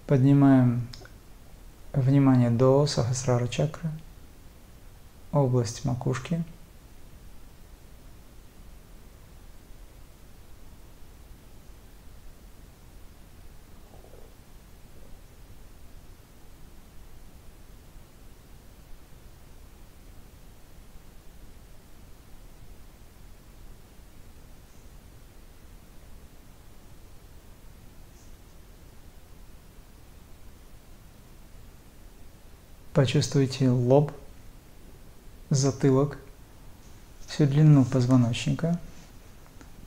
[0.07, 0.87] Поднимаем
[1.93, 3.91] внимание до Сахасрара чакры,
[5.33, 6.45] область макушки–
[33.03, 34.13] Почувствуйте лоб,
[35.51, 36.19] затылок,
[37.27, 38.79] всю длину позвоночника,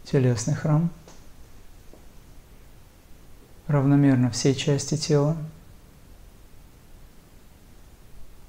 [0.03, 0.89] телесный храм,
[3.67, 5.37] равномерно все части тела.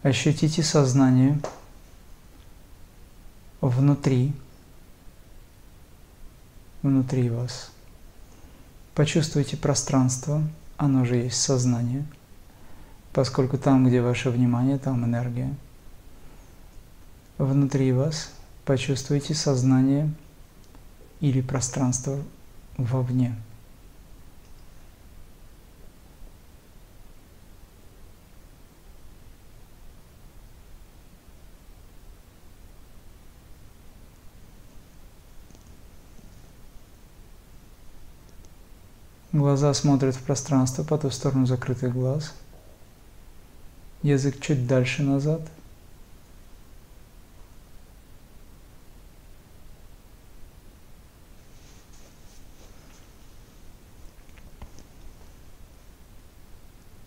[0.02, 1.40] Ощутите сознание
[3.60, 4.32] внутри,
[6.82, 7.70] внутри вас.
[8.96, 10.42] Почувствуйте пространство,
[10.76, 12.04] оно же есть сознание,
[13.16, 15.54] поскольку там, где ваше внимание, там энергия.
[17.38, 18.30] Внутри вас
[18.66, 20.12] почувствуйте сознание
[21.20, 22.18] или пространство
[22.76, 23.34] вовне.
[39.32, 42.34] Глаза смотрят в пространство по ту сторону закрытых глаз.
[44.02, 45.40] Язык чуть дальше назад.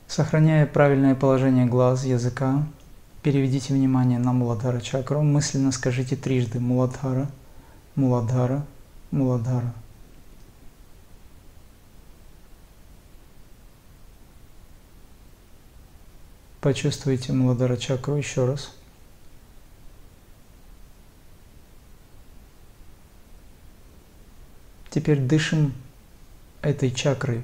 [0.07, 2.65] Сохраняя правильное положение глаз, языка,
[3.23, 7.29] переведите внимание на Муладхара чакру, мысленно скажите трижды Муладхара,
[7.95, 8.65] Муладхара,
[9.11, 9.73] Муладхара.
[16.61, 18.73] Почувствуйте Муладара чакру еще раз.
[24.89, 25.73] Теперь дышим
[26.61, 27.43] этой чакрой.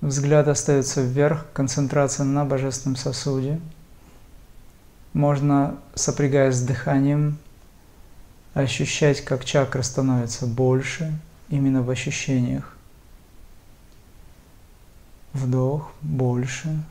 [0.00, 3.60] Взгляд остается вверх, концентрация на божественном сосуде.
[5.12, 7.38] Можно, сопрягаясь с дыханием,
[8.54, 11.16] ощущать, как чакра становится больше,
[11.50, 12.76] именно в ощущениях.
[15.32, 16.82] Вдох больше,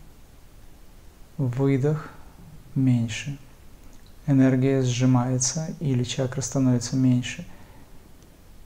[1.47, 2.07] выдох
[2.75, 3.37] меньше.
[4.27, 7.45] Энергия сжимается или чакра становится меньше.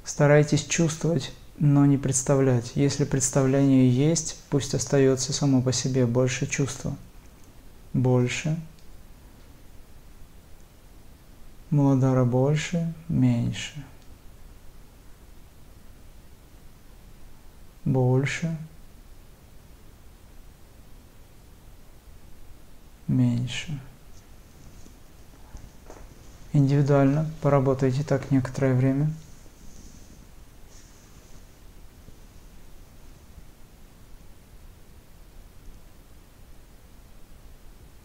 [0.04, 2.74] Старайтесь чувствовать, но не представлять.
[2.76, 6.96] Если представление есть, пусть остается само по себе больше чувства.
[7.94, 8.60] Больше.
[11.70, 13.84] Муладара больше, меньше.
[17.86, 18.56] Больше.
[23.08, 23.80] Меньше.
[26.54, 29.12] Индивидуально поработайте так некоторое время.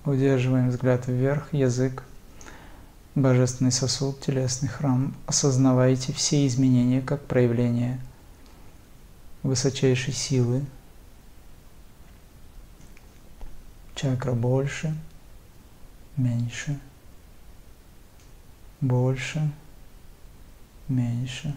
[0.04, 2.02] Удерживаем взгляд вверх, язык,
[3.14, 5.14] божественный сосуд, телесный храм.
[5.26, 8.00] Осознавайте все изменения как проявление
[9.44, 10.64] высочайшей силы,
[14.00, 14.96] чакра больше,
[16.16, 16.80] меньше,
[18.80, 19.52] больше,
[20.88, 21.54] меньше.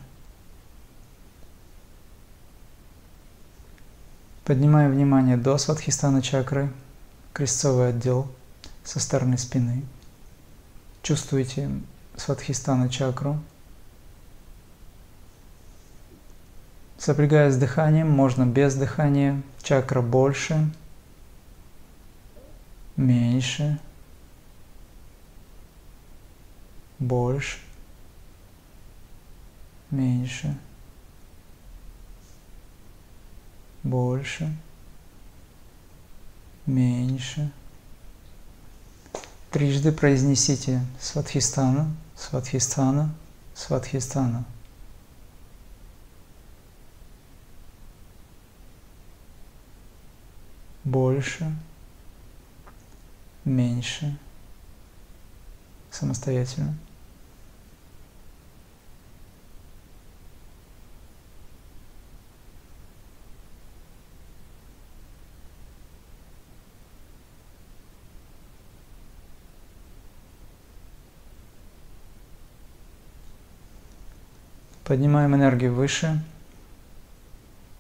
[4.44, 6.70] Поднимаем внимание до свадхистана чакры,
[7.32, 8.30] крестцовый отдел
[8.84, 9.86] со стороны спины.
[11.02, 11.72] Чувствуете
[12.18, 13.40] свадхистана чакру.
[16.98, 20.70] Сопрягая с дыханием, можно без дыхания, чакра больше–
[22.96, 23.80] меньше,
[27.00, 27.58] больше,
[29.90, 30.58] меньше,
[33.84, 34.56] больше,
[36.66, 37.52] меньше.
[39.52, 43.14] Трижды произнесите Сватхистана, Сватхистана,
[43.54, 44.46] Сватхистана.
[50.84, 51.56] Больше,
[53.46, 54.18] меньше
[55.92, 56.76] самостоятельно.
[74.84, 76.22] Поднимаем энергию выше,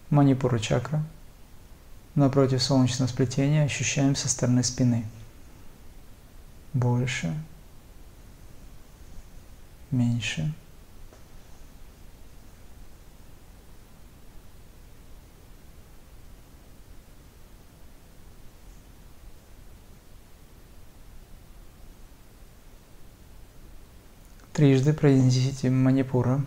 [0.10, 1.04] манипура чакра,
[2.16, 5.06] напротив солнечного сплетения ощущаем со стороны спины–
[6.74, 7.34] больше,
[9.92, 10.52] меньше.
[24.54, 26.44] Трижды произнесите манипура.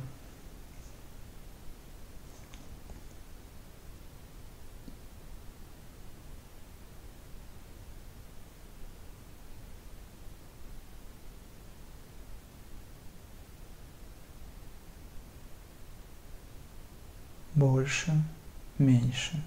[17.56, 18.12] больше,
[18.78, 19.42] меньше.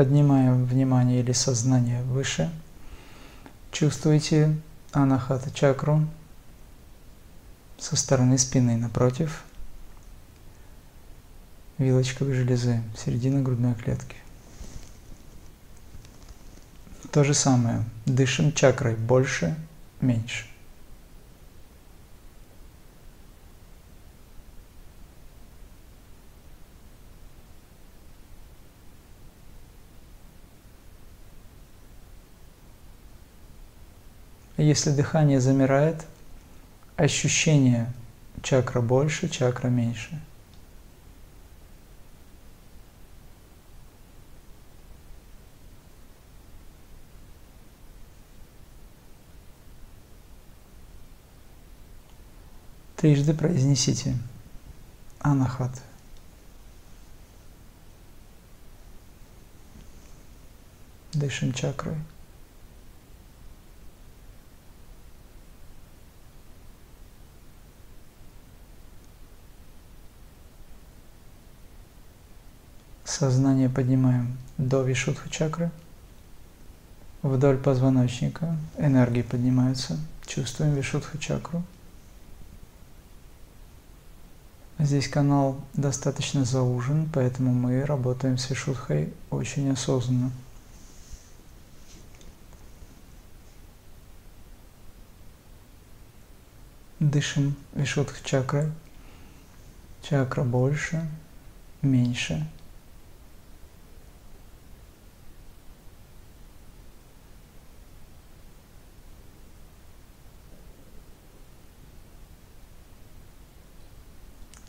[0.00, 2.50] Поднимаем внимание или сознание выше.
[3.70, 4.56] Чувствуете
[4.92, 6.08] анахата чакру
[7.78, 9.44] со стороны спины напротив
[11.76, 14.16] вилочковой железы, середина грудной клетки.
[17.12, 17.84] То же самое.
[18.06, 19.54] Дышим чакрой больше,
[20.00, 20.49] меньше.
[34.62, 36.04] Если дыхание замирает,
[36.96, 37.90] ощущение
[38.42, 40.20] чакра больше, чакра меньше–
[52.98, 54.14] Трижды произнесите
[55.20, 55.70] Анахат.
[61.14, 61.96] Дышим чакрой.
[73.20, 75.70] Сознание поднимаем до вишудха чакры.
[77.20, 79.98] Вдоль позвоночника энергии поднимаются.
[80.24, 81.62] Чувствуем вишудха чакру.
[84.78, 90.30] Здесь канал достаточно заужен, поэтому мы работаем с Вишудхой очень осознанно.
[96.98, 98.72] Дышим Вишудх чакрой.
[100.00, 101.06] Чакра больше,
[101.82, 102.48] меньше–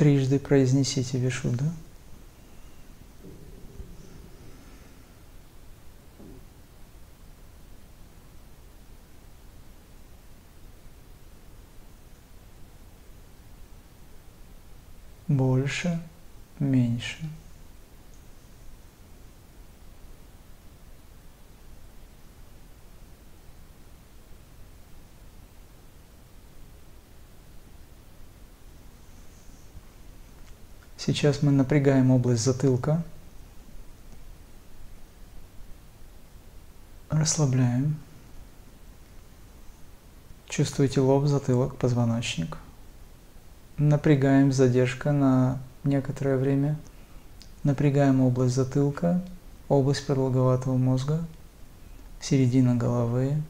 [0.02, 1.64] трижды произнесите Вишуда.
[15.28, 16.02] Больше,
[16.58, 17.18] меньше–
[31.04, 33.02] Сейчас мы напрягаем область затылка.
[37.10, 37.96] Расслабляем.
[40.48, 42.60] Чувствуете лоб, затылок, позвоночник.
[43.80, 46.78] Напрягаем задержка на некоторое время.
[47.64, 49.24] Напрягаем область затылка,
[49.70, 51.26] область продолговатого мозга,
[52.20, 53.42] середина головы.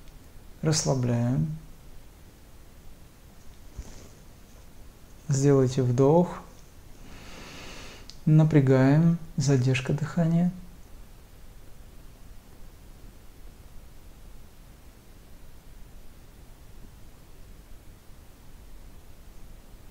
[0.61, 1.57] Расслабляем.
[5.27, 6.41] Сделайте вдох
[8.25, 10.51] Напрягаем, задержка дыхания.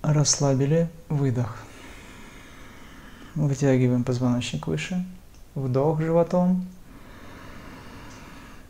[0.01, 1.57] Расслабили, выдох.
[3.35, 5.05] Вытягиваем позвоночник выше.
[5.53, 6.65] Вдох животом.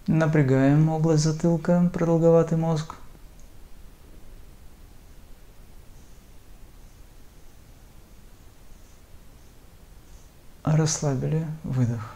[0.07, 2.95] Напрягаем область затылка, продолговатый мозг.
[10.75, 12.15] Расслабили, выдох.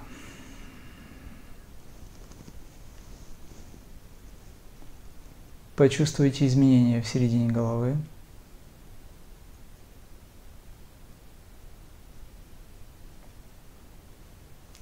[5.75, 7.97] Почувствуйте изменения в середине головы.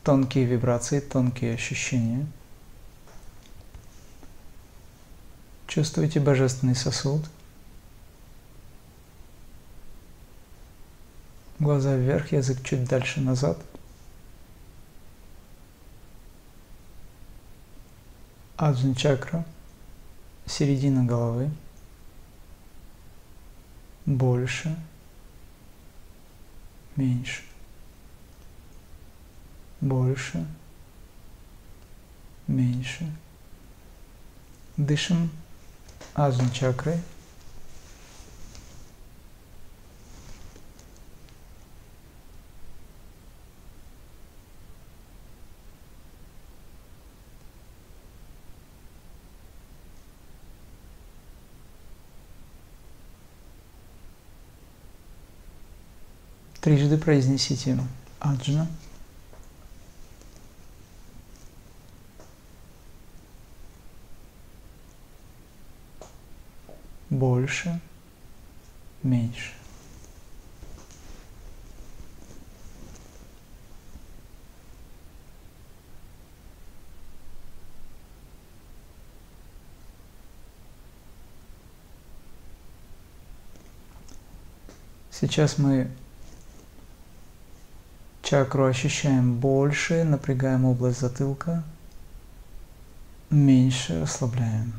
[0.04, 2.28] Тонкие вибрации, тонкие ощущения.
[5.68, 7.24] Чувствуйте божественный сосуд–
[11.64, 13.58] Глаза вверх, язык чуть дальше назад.
[18.58, 19.46] Аджна чакра,
[20.46, 21.50] середина головы.
[24.06, 24.78] Больше,
[26.98, 27.44] меньше.
[29.80, 30.46] Больше,
[32.46, 33.10] меньше.
[34.76, 35.32] Дышим
[36.14, 37.00] аджна чакрой.
[56.64, 57.78] Трижды произнесите
[58.22, 58.70] аджна.
[67.10, 67.82] Больше,
[69.04, 69.52] меньше.
[85.12, 85.92] Сейчас мы
[88.34, 91.64] чакру ощущаем больше, напрягаем область затылка,
[93.30, 94.74] меньше расслабляем.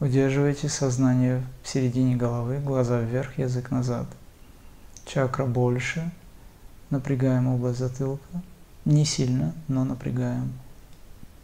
[0.00, 4.06] Удерживайте сознание в середине головы, глаза вверх, язык назад.
[5.04, 6.10] Чакра больше,
[6.88, 8.42] напрягаем область затылка,
[8.86, 10.50] не сильно, но напрягаем.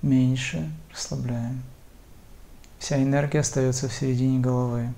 [0.01, 1.63] Меньше расслабляем.
[2.79, 4.95] Вся энергия остается в середине головы.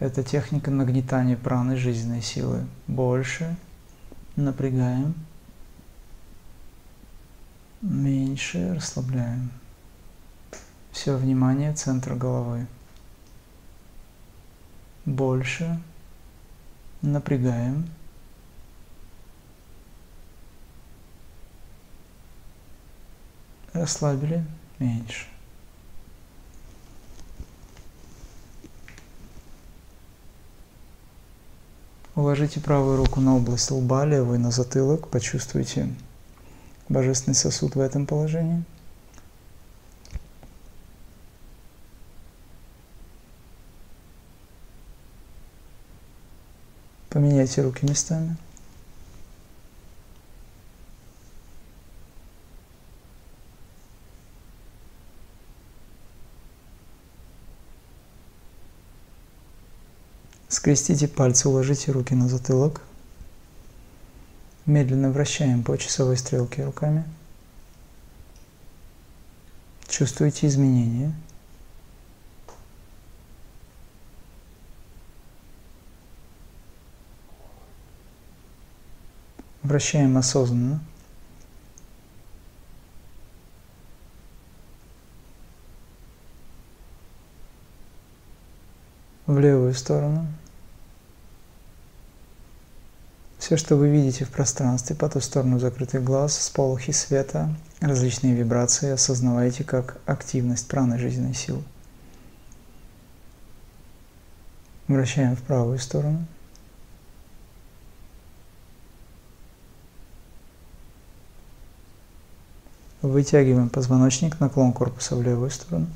[0.00, 2.66] Это техника нагнетания праны жизненной силы.
[2.88, 3.56] Больше
[4.36, 5.14] напрягаем,
[7.80, 9.50] меньше расслабляем.
[10.92, 12.66] Все внимание центра головы.
[15.04, 15.80] Больше
[17.02, 17.88] напрягаем.
[23.72, 24.44] Расслабили
[24.78, 25.26] меньше.
[32.16, 35.08] Уложите правую руку на область лба, левую на затылок.
[35.08, 35.94] Почувствуйте
[36.88, 38.64] божественный сосуд в этом положении.
[47.10, 48.38] Поменяйте руки местами.
[60.66, 62.82] Скрестите пальцы, уложите руки на затылок.
[64.66, 67.04] Медленно вращаем по часовой стрелке руками.
[69.86, 71.12] Чувствуете изменения.
[79.62, 80.80] Вращаем осознанно.
[89.28, 90.26] В левую сторону.
[93.46, 98.90] Все, что вы видите в пространстве по ту сторону закрытых глаз, сполохи света, различные вибрации,
[98.90, 101.62] осознавайте как активность праны жизненной силы.
[104.88, 106.26] Вращаем в правую сторону.
[113.00, 115.86] Вытягиваем позвоночник, наклон корпуса в левую сторону.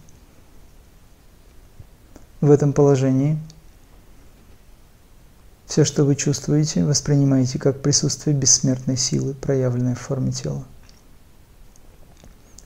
[2.41, 3.41] В этом положении
[5.71, 10.65] все, что вы чувствуете, воспринимаете как присутствие бессмертной силы, проявленной в форме тела.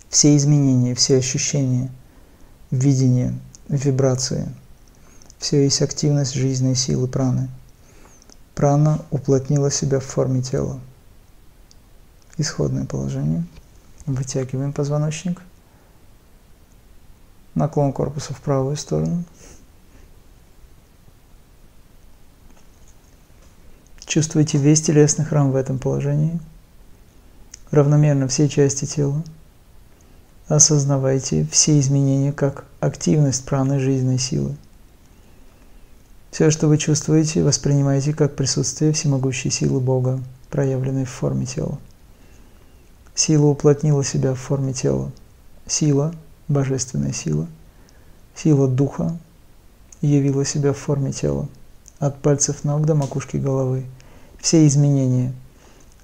[0.09, 1.91] Все изменения, все ощущения,
[2.71, 4.49] видение, вибрации,
[5.39, 7.51] все есть активность жизненной силы праны.
[8.55, 10.81] Прана уплотнила себя в форме тела.
[12.39, 13.45] Исходное положение.
[14.07, 15.43] Вытягиваем позвоночник.
[17.55, 19.25] Наклон корпуса в правую сторону.
[24.07, 26.39] Чувствуйте весь телесный храм в этом положении,
[27.71, 29.23] равномерно все части тела.
[30.47, 34.57] Осознавайте все изменения как активность праны жизненной силы.
[36.31, 40.21] Все, что вы чувствуете, воспринимайте как присутствие всемогущей силы Бога,
[40.51, 41.79] проявленной в форме тела.
[43.15, 45.11] Сила уплотнила себя в форме тела.
[45.67, 46.15] Сила,
[46.47, 47.47] божественная сила,
[48.35, 49.17] сила Духа
[50.03, 51.49] явила себя в форме тела,
[52.01, 53.87] от пальцев ног до макушки головы–
[54.45, 55.33] все изменения,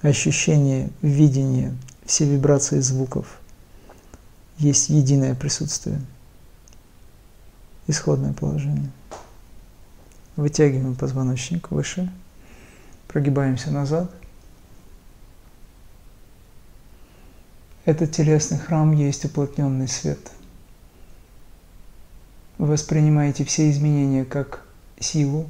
[0.01, 1.77] ощущения, видение,
[2.07, 3.39] все вибрации звуков
[4.57, 6.01] есть единое присутствие.
[7.85, 8.89] Исходное положение.
[10.37, 12.11] Вытягиваем позвоночник выше,
[13.07, 14.11] прогибаемся назад.
[17.85, 20.31] Этот телесный храм есть уплотненный свет.
[22.57, 24.65] Воспринимаете все изменения как
[24.99, 25.47] силу,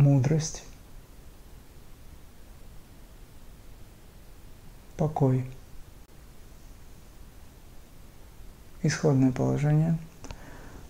[0.00, 0.64] мудрость,
[4.96, 5.44] покой.
[8.82, 9.98] Исходное положение.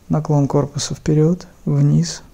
[0.08, 2.22] Наклон корпуса вперед, вниз–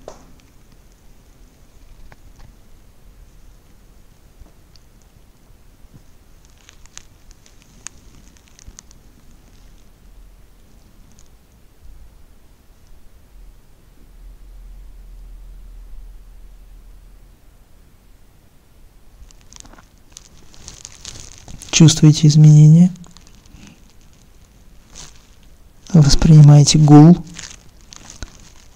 [21.76, 22.90] Чувствуете изменения?
[25.92, 27.18] Воспринимайте гул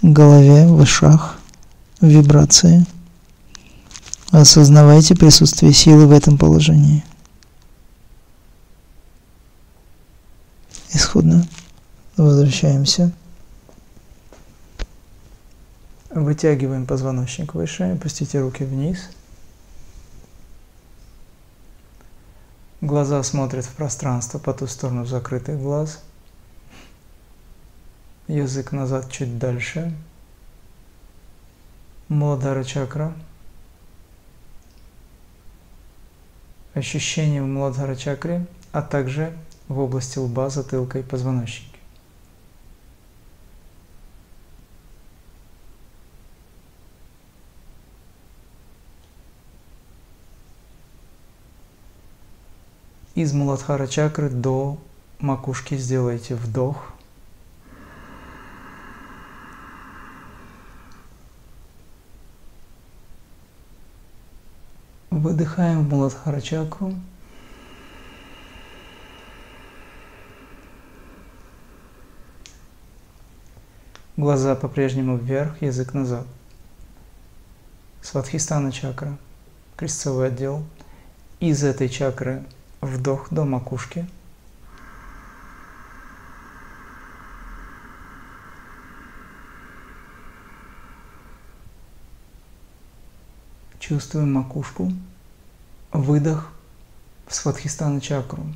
[0.02, 1.38] в голове, в ушах,
[2.02, 2.84] вибрации.
[4.32, 7.02] Осознавайте присутствие силы в этом положении.
[10.92, 11.48] Исходно.
[12.18, 13.12] Возвращаемся.
[16.10, 19.08] Вытягиваем позвоночник выше, опустите руки вниз.
[22.90, 26.02] Глаза смотрят в пространство по ту сторону закрытых глаз.
[28.26, 29.96] Язык назад чуть дальше.
[32.08, 33.14] Младара чакра.
[36.74, 39.38] Ощущения в Младара чакре, а также
[39.68, 41.69] в области лба, затылка и позвоночника.
[53.20, 54.78] Из Муладхара чакры до
[55.18, 56.90] макушки сделайте вдох.
[65.10, 66.94] Выдыхаем в Муладхара чакру.
[74.16, 76.26] Глаза по-прежнему вверх, язык назад.
[78.00, 79.18] Сватхистана чакра,
[79.76, 80.64] крестцовый отдел.
[81.38, 82.46] Из этой чакры
[82.80, 84.06] Вдох до макушки.
[93.78, 94.92] Чувствуем макушку.
[95.92, 96.52] Выдох
[97.26, 98.46] в свадхистана чакру.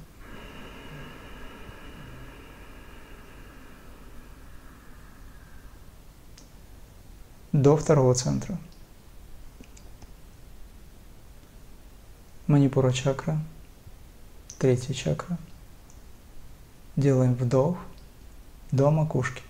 [7.53, 8.57] До второго центра.
[12.47, 13.39] Манипура чакра–
[14.59, 15.37] третья чакра.
[16.97, 17.77] Делаем вдох
[18.71, 19.43] до макушки.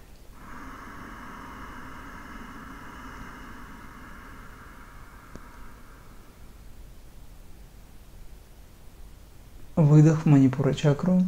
[9.77, 11.23] Выдох в манипура чакру.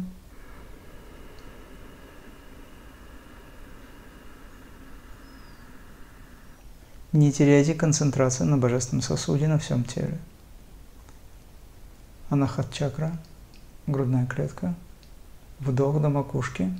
[7.13, 10.17] Не теряйте концентрацию на божественном сосуде на всем теле.
[12.29, 13.17] Анахат чакра–
[13.87, 14.75] грудная клетка,
[15.59, 16.71] вдох до макушки.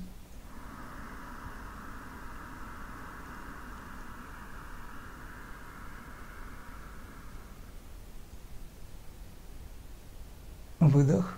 [10.80, 11.34] Выдох.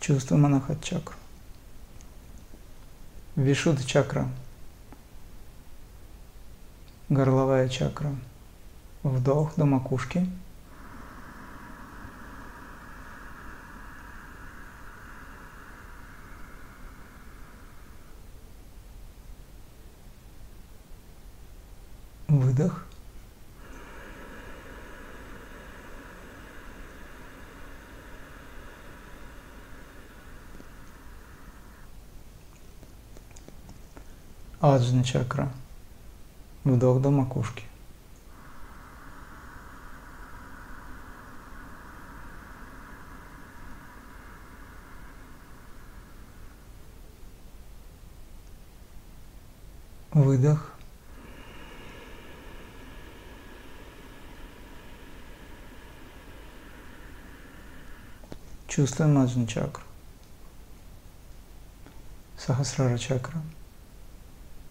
[0.00, 1.16] Чувствуем анахат чакру.
[3.36, 4.28] Вишуд чакра
[7.12, 8.10] горловая чакра.
[9.02, 10.26] Вдох до макушки.
[22.28, 22.86] Выдох.
[34.60, 35.50] Аджна чакра.
[36.64, 37.64] Вдох до макушки.
[50.12, 50.72] Выдох.
[58.68, 59.82] Чувствуем маджна чакру.
[62.38, 63.42] Сахасрара чакра.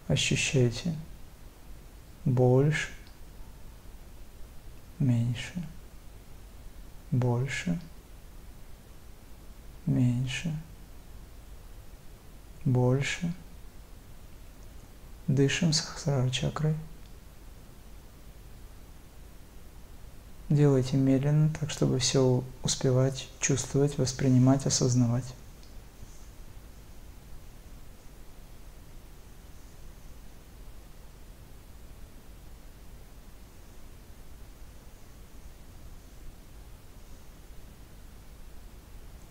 [0.08, 0.94] Ощущайте
[2.24, 2.88] больше,
[4.98, 5.68] меньше,
[7.10, 7.80] больше,
[9.86, 10.54] меньше,
[12.64, 13.32] больше.
[15.28, 16.74] Дышим сахасрара чакрой.
[20.48, 25.24] Делайте медленно, так чтобы все успевать чувствовать, воспринимать, осознавать.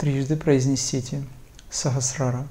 [0.02, 1.24] Трижды произнесите
[1.70, 2.48] Сахасрара.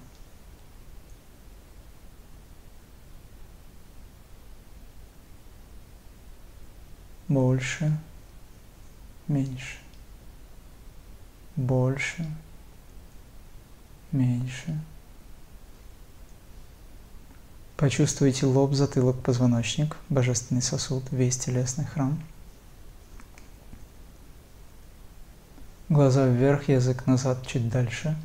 [7.26, 7.98] Больше,
[9.26, 9.78] меньше,
[11.56, 12.24] больше,
[14.12, 14.80] меньше.
[17.76, 22.22] Почувствуйте лоб, затылок, позвоночник, божественный сосуд, весь телесный храм–
[25.90, 28.16] Глаза вверх, язык назад, чуть дальше.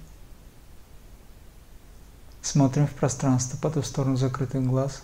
[2.43, 5.01] Смотрим в пространство по ту сторону закрытых глаз.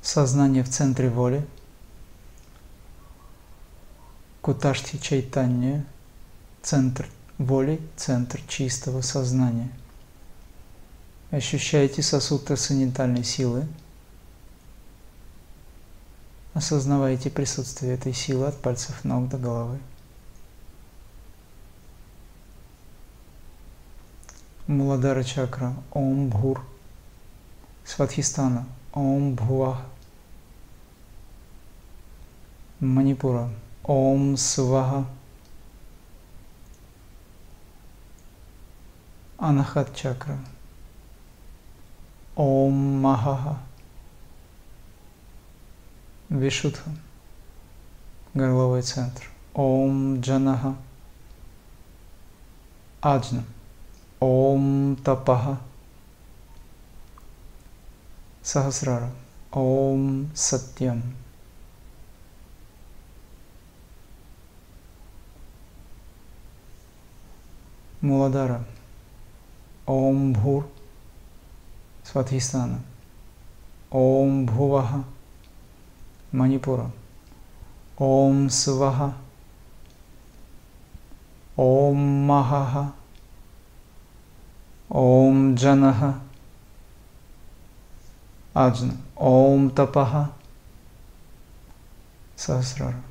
[0.00, 1.46] Сознание в центре воли.
[4.40, 5.84] Куташти Чайтанья,
[6.62, 9.68] центр воли, центр чистого сознания.
[11.30, 13.68] Ощущаете сосуд трансцендентальной силы.
[16.54, 19.78] Осознавайте присутствие этой силы от пальцев ног до головы.
[24.66, 26.64] Муладара чакра Ом Бхур.
[27.84, 29.78] Сватхистана Ом Бхуах.
[32.80, 33.50] Манипура
[33.84, 35.06] Ом Сваха.
[39.38, 40.38] Анахат чакра
[42.36, 43.58] Ом Махаха.
[46.28, 46.90] Вишудха.
[48.34, 49.22] Горловой центр.
[49.54, 50.76] Ом Джанаха.
[53.00, 53.44] Аджна.
[54.20, 55.58] Ом Тапаха.
[58.42, 59.10] Сахасрара.
[59.52, 61.02] Ом Сатьям.
[68.02, 68.62] Муладара.
[69.86, 70.68] Ом Бхур.
[72.04, 72.82] Сватхистана.
[73.90, 75.04] Ом Бхуваха.
[76.32, 76.90] Манипура.
[77.96, 79.14] Ом Сваха.
[81.56, 82.92] Ом Махаха.
[84.88, 86.20] Ом Джанаха.
[88.52, 88.94] Аджна.
[89.16, 90.30] Ом Тапаха.
[92.36, 93.02] Сахасрара.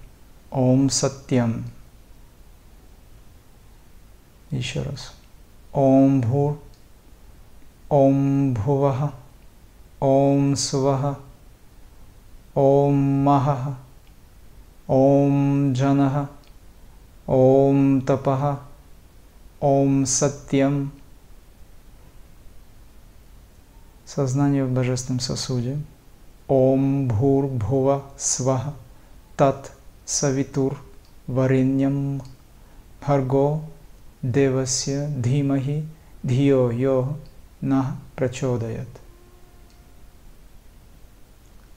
[0.52, 1.66] Ом Сатьям.
[4.52, 5.14] Еще раз.
[5.74, 6.60] Ом Бхур.
[7.90, 9.12] Ом Бхуваха.
[10.00, 10.56] Ом
[12.58, 12.60] Сваха.
[12.60, 13.76] Ом Махаха.
[14.88, 16.30] Ом Джанаха.
[17.28, 18.60] Ом Тапаха.
[19.60, 20.92] Ом Сатьям.
[24.06, 25.78] Сознание в божественном сосуде.
[26.48, 28.74] Ом Бхур Бхува Сваха.
[29.36, 29.72] Тат
[30.06, 30.78] Савитур
[31.28, 32.24] Вариньям
[33.02, 33.62] Бхарго
[34.24, 35.86] Девасya Дхимахи
[36.24, 37.18] Дхио Йо
[37.62, 38.88] На Прачодаят.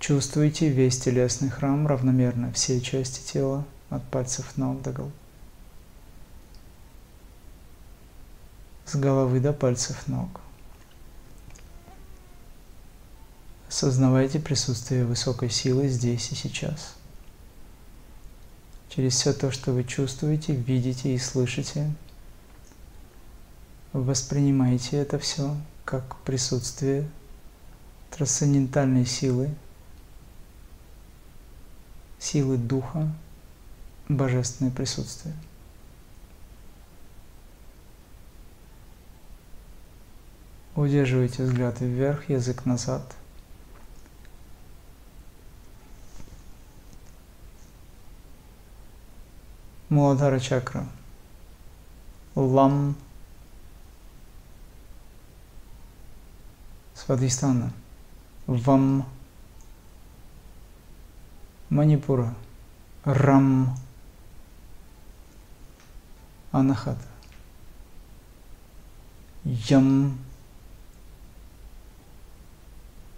[0.01, 5.13] Чувствуйте весь телесный храм равномерно, все части тела, от пальцев ног до головы.
[8.87, 10.41] С головы до пальцев ног.
[13.69, 16.95] Осознавайте присутствие высокой силы здесь и сейчас.
[18.89, 21.93] Через все то, что вы чувствуете, видите и слышите,
[23.93, 25.55] воспринимайте это все
[25.85, 27.07] как присутствие
[28.11, 29.55] трансцендентальной силы,
[32.21, 33.09] силы Духа,
[34.09, 35.35] Божественное присутствие.
[40.77, 43.03] Удерживайте взгляд вверх, язык назад.
[49.89, 50.87] Муладхара чакра.
[52.37, 52.95] Лам.
[56.95, 57.73] Свадхистана.
[58.47, 59.07] Вам.
[61.71, 62.35] Манипура,
[63.05, 63.77] Рам,
[66.51, 67.07] Анахата,
[69.45, 70.19] Ям,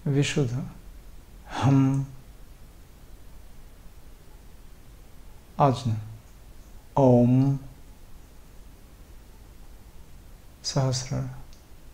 [0.04, 0.62] Вишudha,
[1.48, 2.04] Хам,
[5.56, 5.96] Аджна,
[6.94, 7.58] Ом,
[10.60, 11.28] Сахасрара,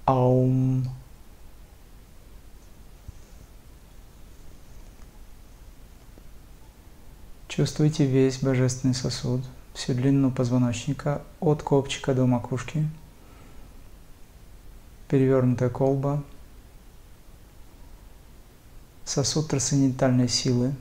[0.06, 0.88] Аум,
[7.48, 9.40] Чувствуйте весь божественный сосуд,
[9.72, 12.86] всю длину позвоночника от копчика до макушки,
[15.08, 16.22] перевернутая колба,
[19.06, 20.74] сосуд трансцендентальной силы,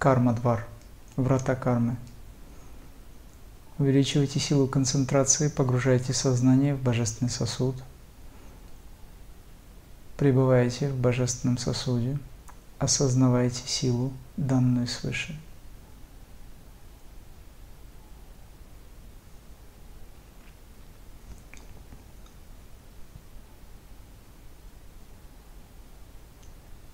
[0.00, 0.66] карма-двар,
[1.16, 1.96] врата кармы.
[3.78, 7.76] Увеличивайте силу концентрации, погружайте сознание в божественный сосуд.
[10.16, 12.18] Пребывайте в божественном сосуде,
[12.80, 15.38] осознавайте силу, данную свыше.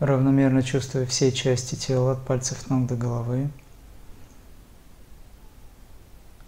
[0.05, 3.49] Равномерно чувствуя все части тела от пальцев ног до головы.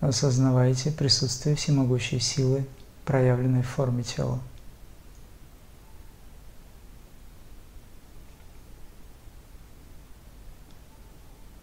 [0.00, 2.66] Осознавайте присутствие всемогущей силы,
[3.06, 4.38] проявленной в форме тела.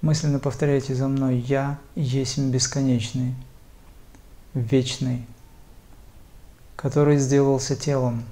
[0.01, 3.35] Мысленно повторяйте за мной «Я есть бесконечный,
[4.53, 5.25] вечный,
[6.75, 8.25] который сделался телом».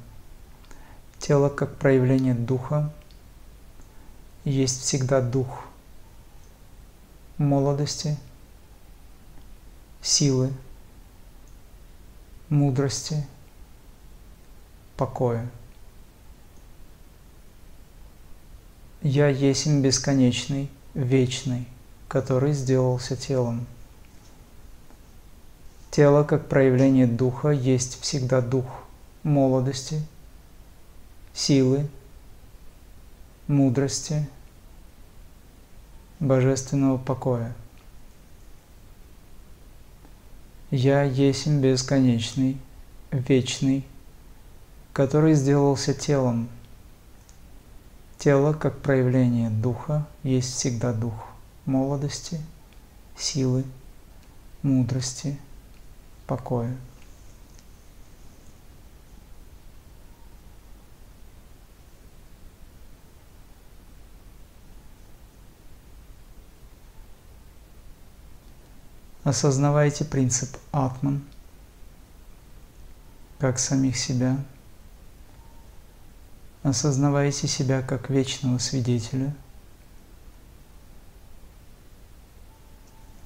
[1.20, 2.92] Тело как проявление духа
[4.44, 5.66] есть всегда дух
[7.38, 8.18] молодости,
[10.02, 10.52] силы,
[12.50, 13.26] мудрости,
[14.98, 15.50] покоя.
[19.02, 21.68] Я есть бесконечный, вечный,
[22.08, 23.66] который сделался телом.
[25.90, 28.66] Тело, как проявление духа, есть всегда дух
[29.24, 30.02] молодости,
[31.34, 31.90] силы,
[33.52, 34.28] мудрости,
[36.20, 37.54] божественного покоя.
[40.72, 42.58] Я есть бесконечный,
[43.12, 43.86] вечный,
[44.94, 46.50] который сделался телом–
[48.22, 51.16] Тело, как проявление духа, есть всегда дух
[51.66, 52.40] молодости,
[53.18, 53.64] силы,
[54.62, 55.40] мудрости,
[56.28, 56.78] покоя.
[69.24, 71.24] Осознавайте принцип атман,
[73.40, 74.38] как самих себя–
[76.64, 79.36] Осознавайте себя как вечного свидетеля.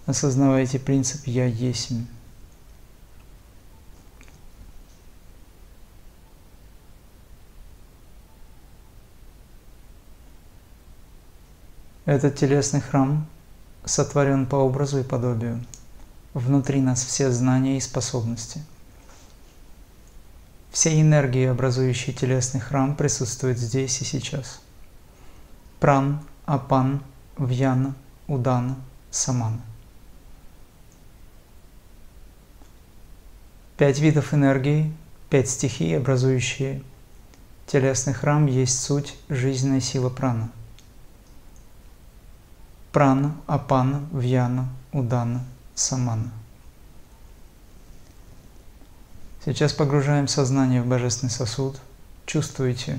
[0.05, 2.05] Осознавайте принцип «Я есмь».
[12.05, 13.27] Этот телесный храм
[13.83, 15.65] сотворен по образу и подобию.
[16.35, 18.61] Внутри нас все знания и способности–
[20.75, 24.59] все энергии, образующие телесный храм, присутствуют здесь и сейчас.
[25.79, 27.01] Пран, Апан,
[27.37, 27.95] Вьяна,
[28.27, 28.75] Удана,
[29.09, 29.61] Самана.
[33.77, 34.91] Пять видов энергии,
[35.29, 36.83] пять стихий, образующие
[37.67, 40.49] телесный храм, есть суть жизненной силы прана.
[42.91, 45.41] Прана, Апана, Вьяна, Удана,
[45.75, 46.31] Самана–
[49.45, 51.79] Сейчас погружаем сознание в божественный сосуд.
[52.25, 52.97] Чувствуете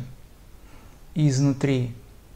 [1.17, 1.93] изнутри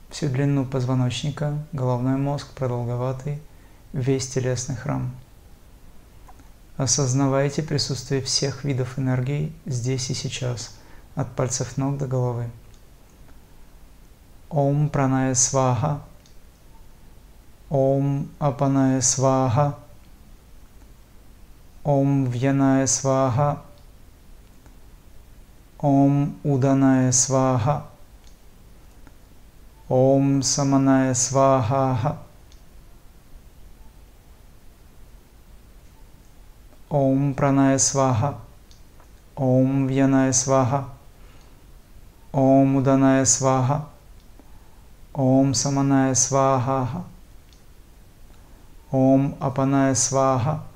[0.08, 3.40] всю длину позвоночника, головной мозг продолговатый,
[3.92, 5.14] весь телесный храм.
[6.76, 10.74] Осознавайте присутствие всех видов энергии здесь и сейчас,
[11.14, 12.50] от пальцев ног до головы.
[14.48, 16.02] Ом праная сваха,
[17.68, 19.78] Ом апаная сваха,
[21.82, 23.56] Om Vyanaya Svaha
[25.80, 27.88] Om Udanaya Svaha
[29.88, 32.20] Om Samanaya Svaha
[36.90, 38.34] Om Pranaya Svaha
[39.36, 40.84] Om Vyanaya Svaha
[42.32, 43.88] Om Udanaya Svaha
[45.16, 47.04] Om Samanaya Svaha
[48.92, 50.69] Om Apanaya Svaha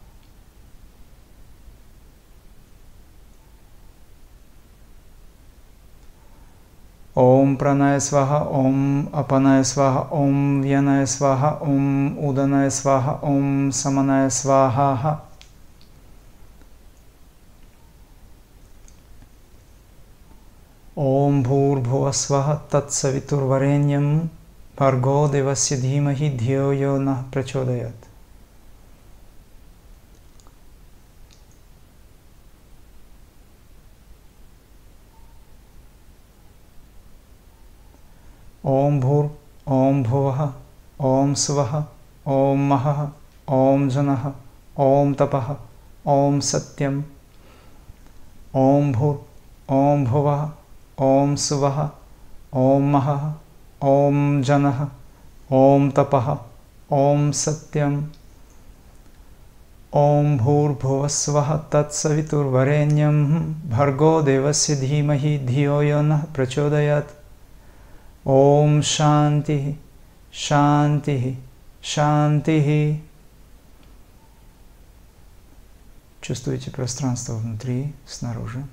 [7.17, 8.79] ओम प्रणय स्वाह ओम
[9.15, 15.13] अपनय स्वाह ओम व्यनय स्वाह ओम उदनय स्वाहा ओम समनय स्वाहा
[20.99, 22.41] ओम भूर्भुव स्व
[22.73, 24.19] तत्सवितुर्वरेण्यं
[24.81, 28.14] भर्गो देवस्य धीमहि धियो यो न प्रचोदयत्
[38.67, 39.27] ॐ भूर्
[39.73, 40.39] ॐ भुवः
[41.07, 41.73] ॐ स्वः
[42.33, 43.01] ॐ महः
[43.53, 44.23] ॐ जनः
[44.81, 45.51] ॐ तपः
[46.13, 47.03] ॐ सत्यम्।
[48.57, 49.17] ॐ भूर्
[49.75, 50.49] ॐ भुवः
[51.07, 51.81] ॐ सुवः
[52.61, 53.27] ॐ महः
[53.89, 54.81] ॐ जनः
[55.59, 56.31] ॐ तपः
[57.01, 58.03] ॐ सत्यम्।
[59.97, 63.21] ॐ भूर्भुवस्वः तत्सवितुर्वरेण्यं
[63.71, 67.24] भर्गो देवस्य धीमहि धियो यो नः प्रचोदयात्
[68.25, 69.79] Ом Шанти,
[70.33, 71.37] Шанти,
[71.83, 73.03] Шанти.
[76.23, 78.65] Чувствуете пространство внутри, снаружи,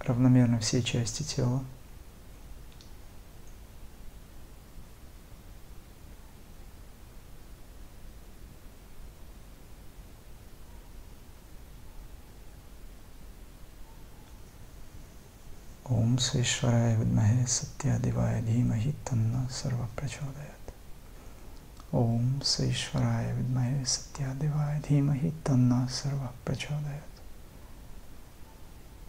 [0.00, 1.62] равномерно все части тела.
[15.92, 20.70] ओम सेश्वराय विद्महे सत्यादिवाय धीमहि तन्न सर्व प्रचोदयात्
[21.94, 27.18] ओम सेश्वराय विद्महे सत्यादिवाय धीमहि तन्न सर्व प्रचोदयात्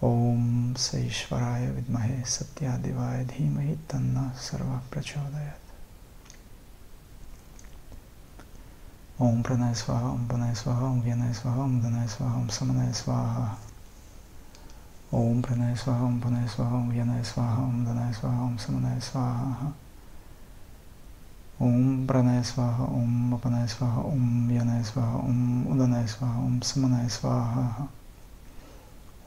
[0.03, 5.69] ओम सेश्वराय विद्महे सत्यादिवाय धीमहि तन्न सर्व प्रचोदयात्
[9.21, 13.59] ओम प्रणय स्वाहा, ओम प्रणय स्वाहा, ओम व्यनय स्वाहा, ओम धनय स्वाहा, ओम समनय स्वाहा।
[15.13, 19.71] ओम प्रणय स्वाहा ओम प्रणय स्वाहा ओम यनय स्वाहा ओम धनय स्वाहा ओम समनय स्वाहा
[21.61, 27.87] ओम प्रणय स्वाहा ओम अपनय स्वाहा ओम यनय स्वाहा ओम उदनय स्वाहा ओम समनय स्वाहा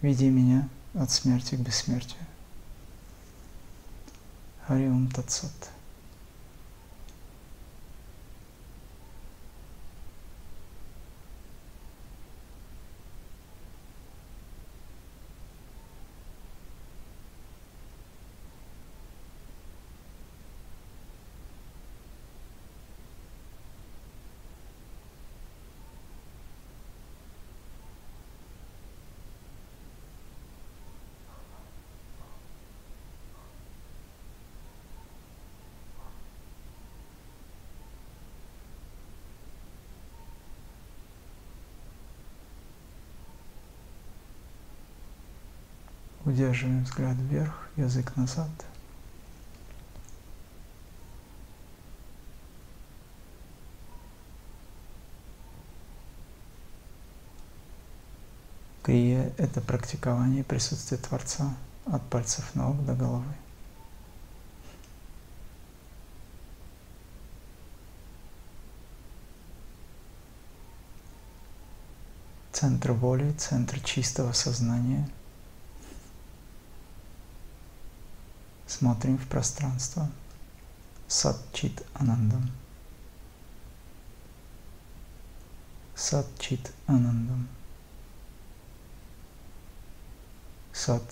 [0.03, 2.21] веди меня от смерти к бессмертию.
[4.67, 5.72] Хариум Татсат.
[46.33, 48.49] Удерживаем взгляд вверх, язык назад.
[58.83, 61.55] Крия– это практикование присутствия Творца
[61.85, 63.35] от пальцев ног до головы.
[72.53, 75.07] Центр воли, центр чистого сознания–
[78.79, 80.09] Смотрим в пространство.
[81.07, 82.51] Сат Чит Анандам.
[85.95, 87.49] Сат Чит Анандам.
[90.73, 91.03] Сат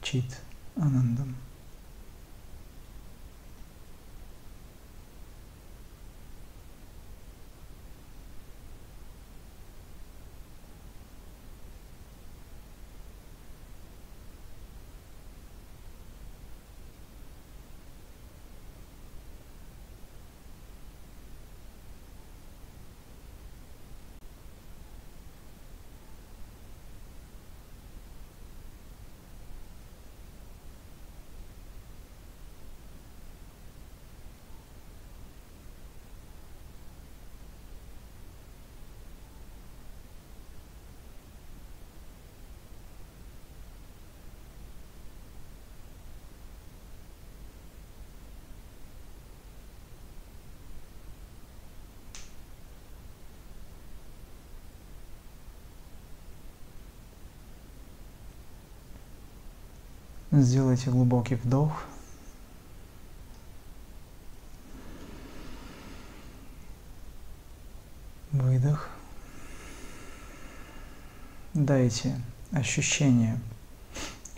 [0.00, 0.40] Чит
[0.74, 1.36] Анандам.
[60.32, 61.84] Сделайте глубокий вдох.
[68.30, 68.88] Выдох.
[71.52, 72.18] Дайте
[72.50, 73.38] ощущение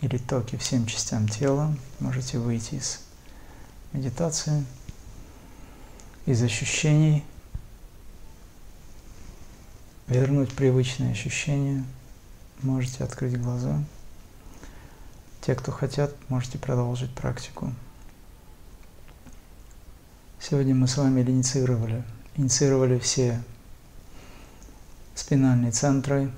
[0.01, 1.73] или токи всем частям тела.
[2.01, 2.99] Можете выйти из
[3.93, 4.65] медитации,
[6.25, 7.23] из ощущений,
[10.07, 11.85] вернуть привычные ощущения.
[12.61, 13.81] Можете открыть глаза.
[15.45, 17.71] Те, кто хотят, можете продолжить практику.
[20.39, 22.03] Сегодня мы с вами инициировали,
[22.35, 23.43] инициировали все
[25.13, 26.31] спинальные центры,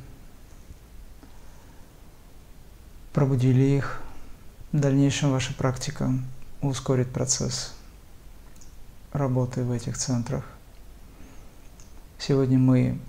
[3.13, 4.01] пробудили их.
[4.73, 6.11] В дальнейшем ваша практика
[6.61, 7.73] ускорит процесс
[9.13, 10.43] работы в этих центрах.
[12.19, 12.99] Сегодня мы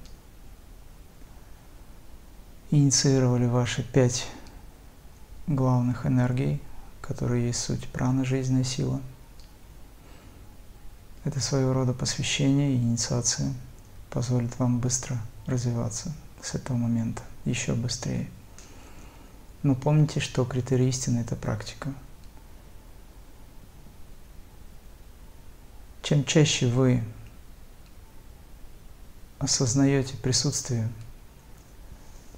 [2.71, 4.29] инициировали ваши пять
[5.49, 6.61] главных энергий,
[7.01, 9.01] которые есть суть праны, жизненная сила.
[11.25, 13.53] Это своего рода посвящение и инициация
[14.11, 18.29] позволит вам быстро развиваться с этого момента, еще быстрее.
[19.63, 21.93] Но помните, что критерий истины– это практика.
[26.03, 27.03] Чем чаще вы
[29.39, 30.89] осознаете присутствие,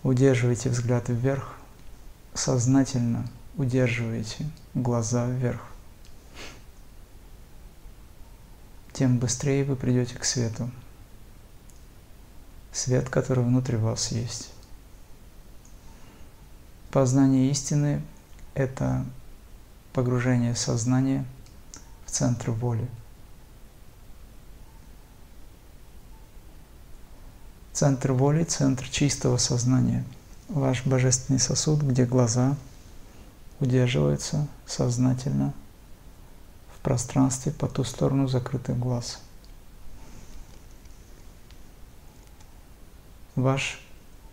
[0.02, 1.59] удерживаете взгляд вверх,
[2.34, 3.26] сознательно
[3.56, 5.60] удерживаете глаза вверх,
[8.92, 10.70] тем быстрее вы придете к свету.
[12.72, 14.52] Свет, который внутри вас есть.
[16.90, 18.02] Познание истины–
[18.54, 19.04] это
[19.92, 21.24] погружение сознания
[22.04, 22.88] в центр воли.
[27.72, 30.04] Центр воли– центр чистого сознания.
[30.50, 32.56] Ваш божественный сосуд, где глаза
[33.60, 35.54] удерживаются сознательно
[36.74, 39.20] в пространстве по ту сторону закрытых глаз.
[43.36, 43.80] Ваш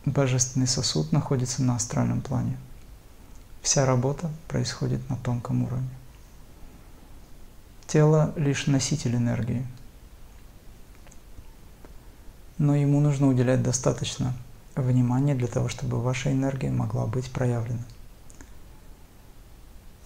[0.06, 2.58] божественный сосуд находится на астральном плане.
[3.62, 5.90] Вся работа происходит на тонком уровне.
[7.86, 9.68] Тело лишь носитель энергии,
[12.58, 14.34] но ему нужно уделять достаточно
[14.82, 17.84] внимания для того, чтобы ваша энергия могла быть проявлена.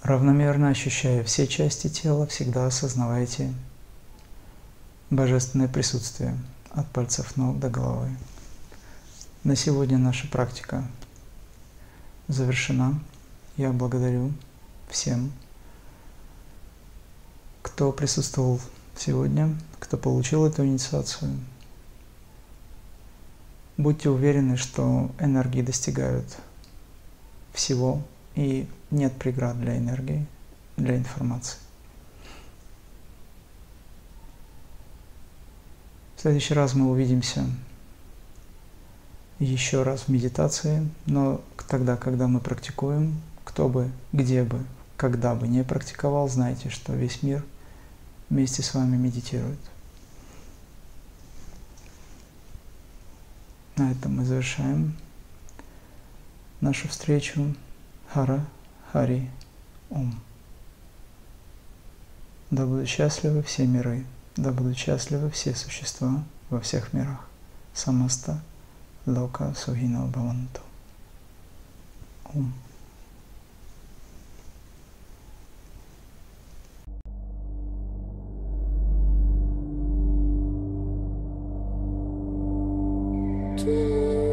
[0.03, 3.53] Равномерно ощущая все части тела, всегда осознавайте
[5.11, 6.37] божественное присутствие
[6.71, 8.09] от пальцев ног до головы.
[9.43, 10.83] На сегодня наша практика
[12.27, 12.99] завершена.
[13.57, 14.31] Я благодарю
[14.89, 15.31] всем,
[17.61, 18.59] кто присутствовал
[18.95, 21.31] сегодня, кто получил эту инициацию.
[23.81, 26.37] Будьте уверены, что энергии достигают
[27.51, 28.03] всего
[28.35, 30.27] и нет преград для энергии,
[30.77, 31.57] для информации.
[36.15, 37.43] В следующий раз мы увидимся
[39.39, 44.63] еще раз в медитации, но тогда, когда мы практикуем, кто бы, где бы,
[44.95, 47.43] когда бы не практиковал, знайте, что весь мир
[48.29, 49.57] вместе с вами медитирует.
[53.81, 54.95] На этом мы завершаем
[56.59, 57.55] нашу встречу.
[58.13, 58.45] Хара,
[58.91, 59.27] Хари,
[59.89, 60.21] Ом.
[62.51, 64.05] Да будут счастливы все миры,
[64.35, 67.27] да будут счастливы все существа во всех мирах.
[67.73, 68.39] Самаста
[69.07, 70.61] Loka Suhino Bhavantu.
[72.25, 72.53] Om.
[83.63, 84.30] do.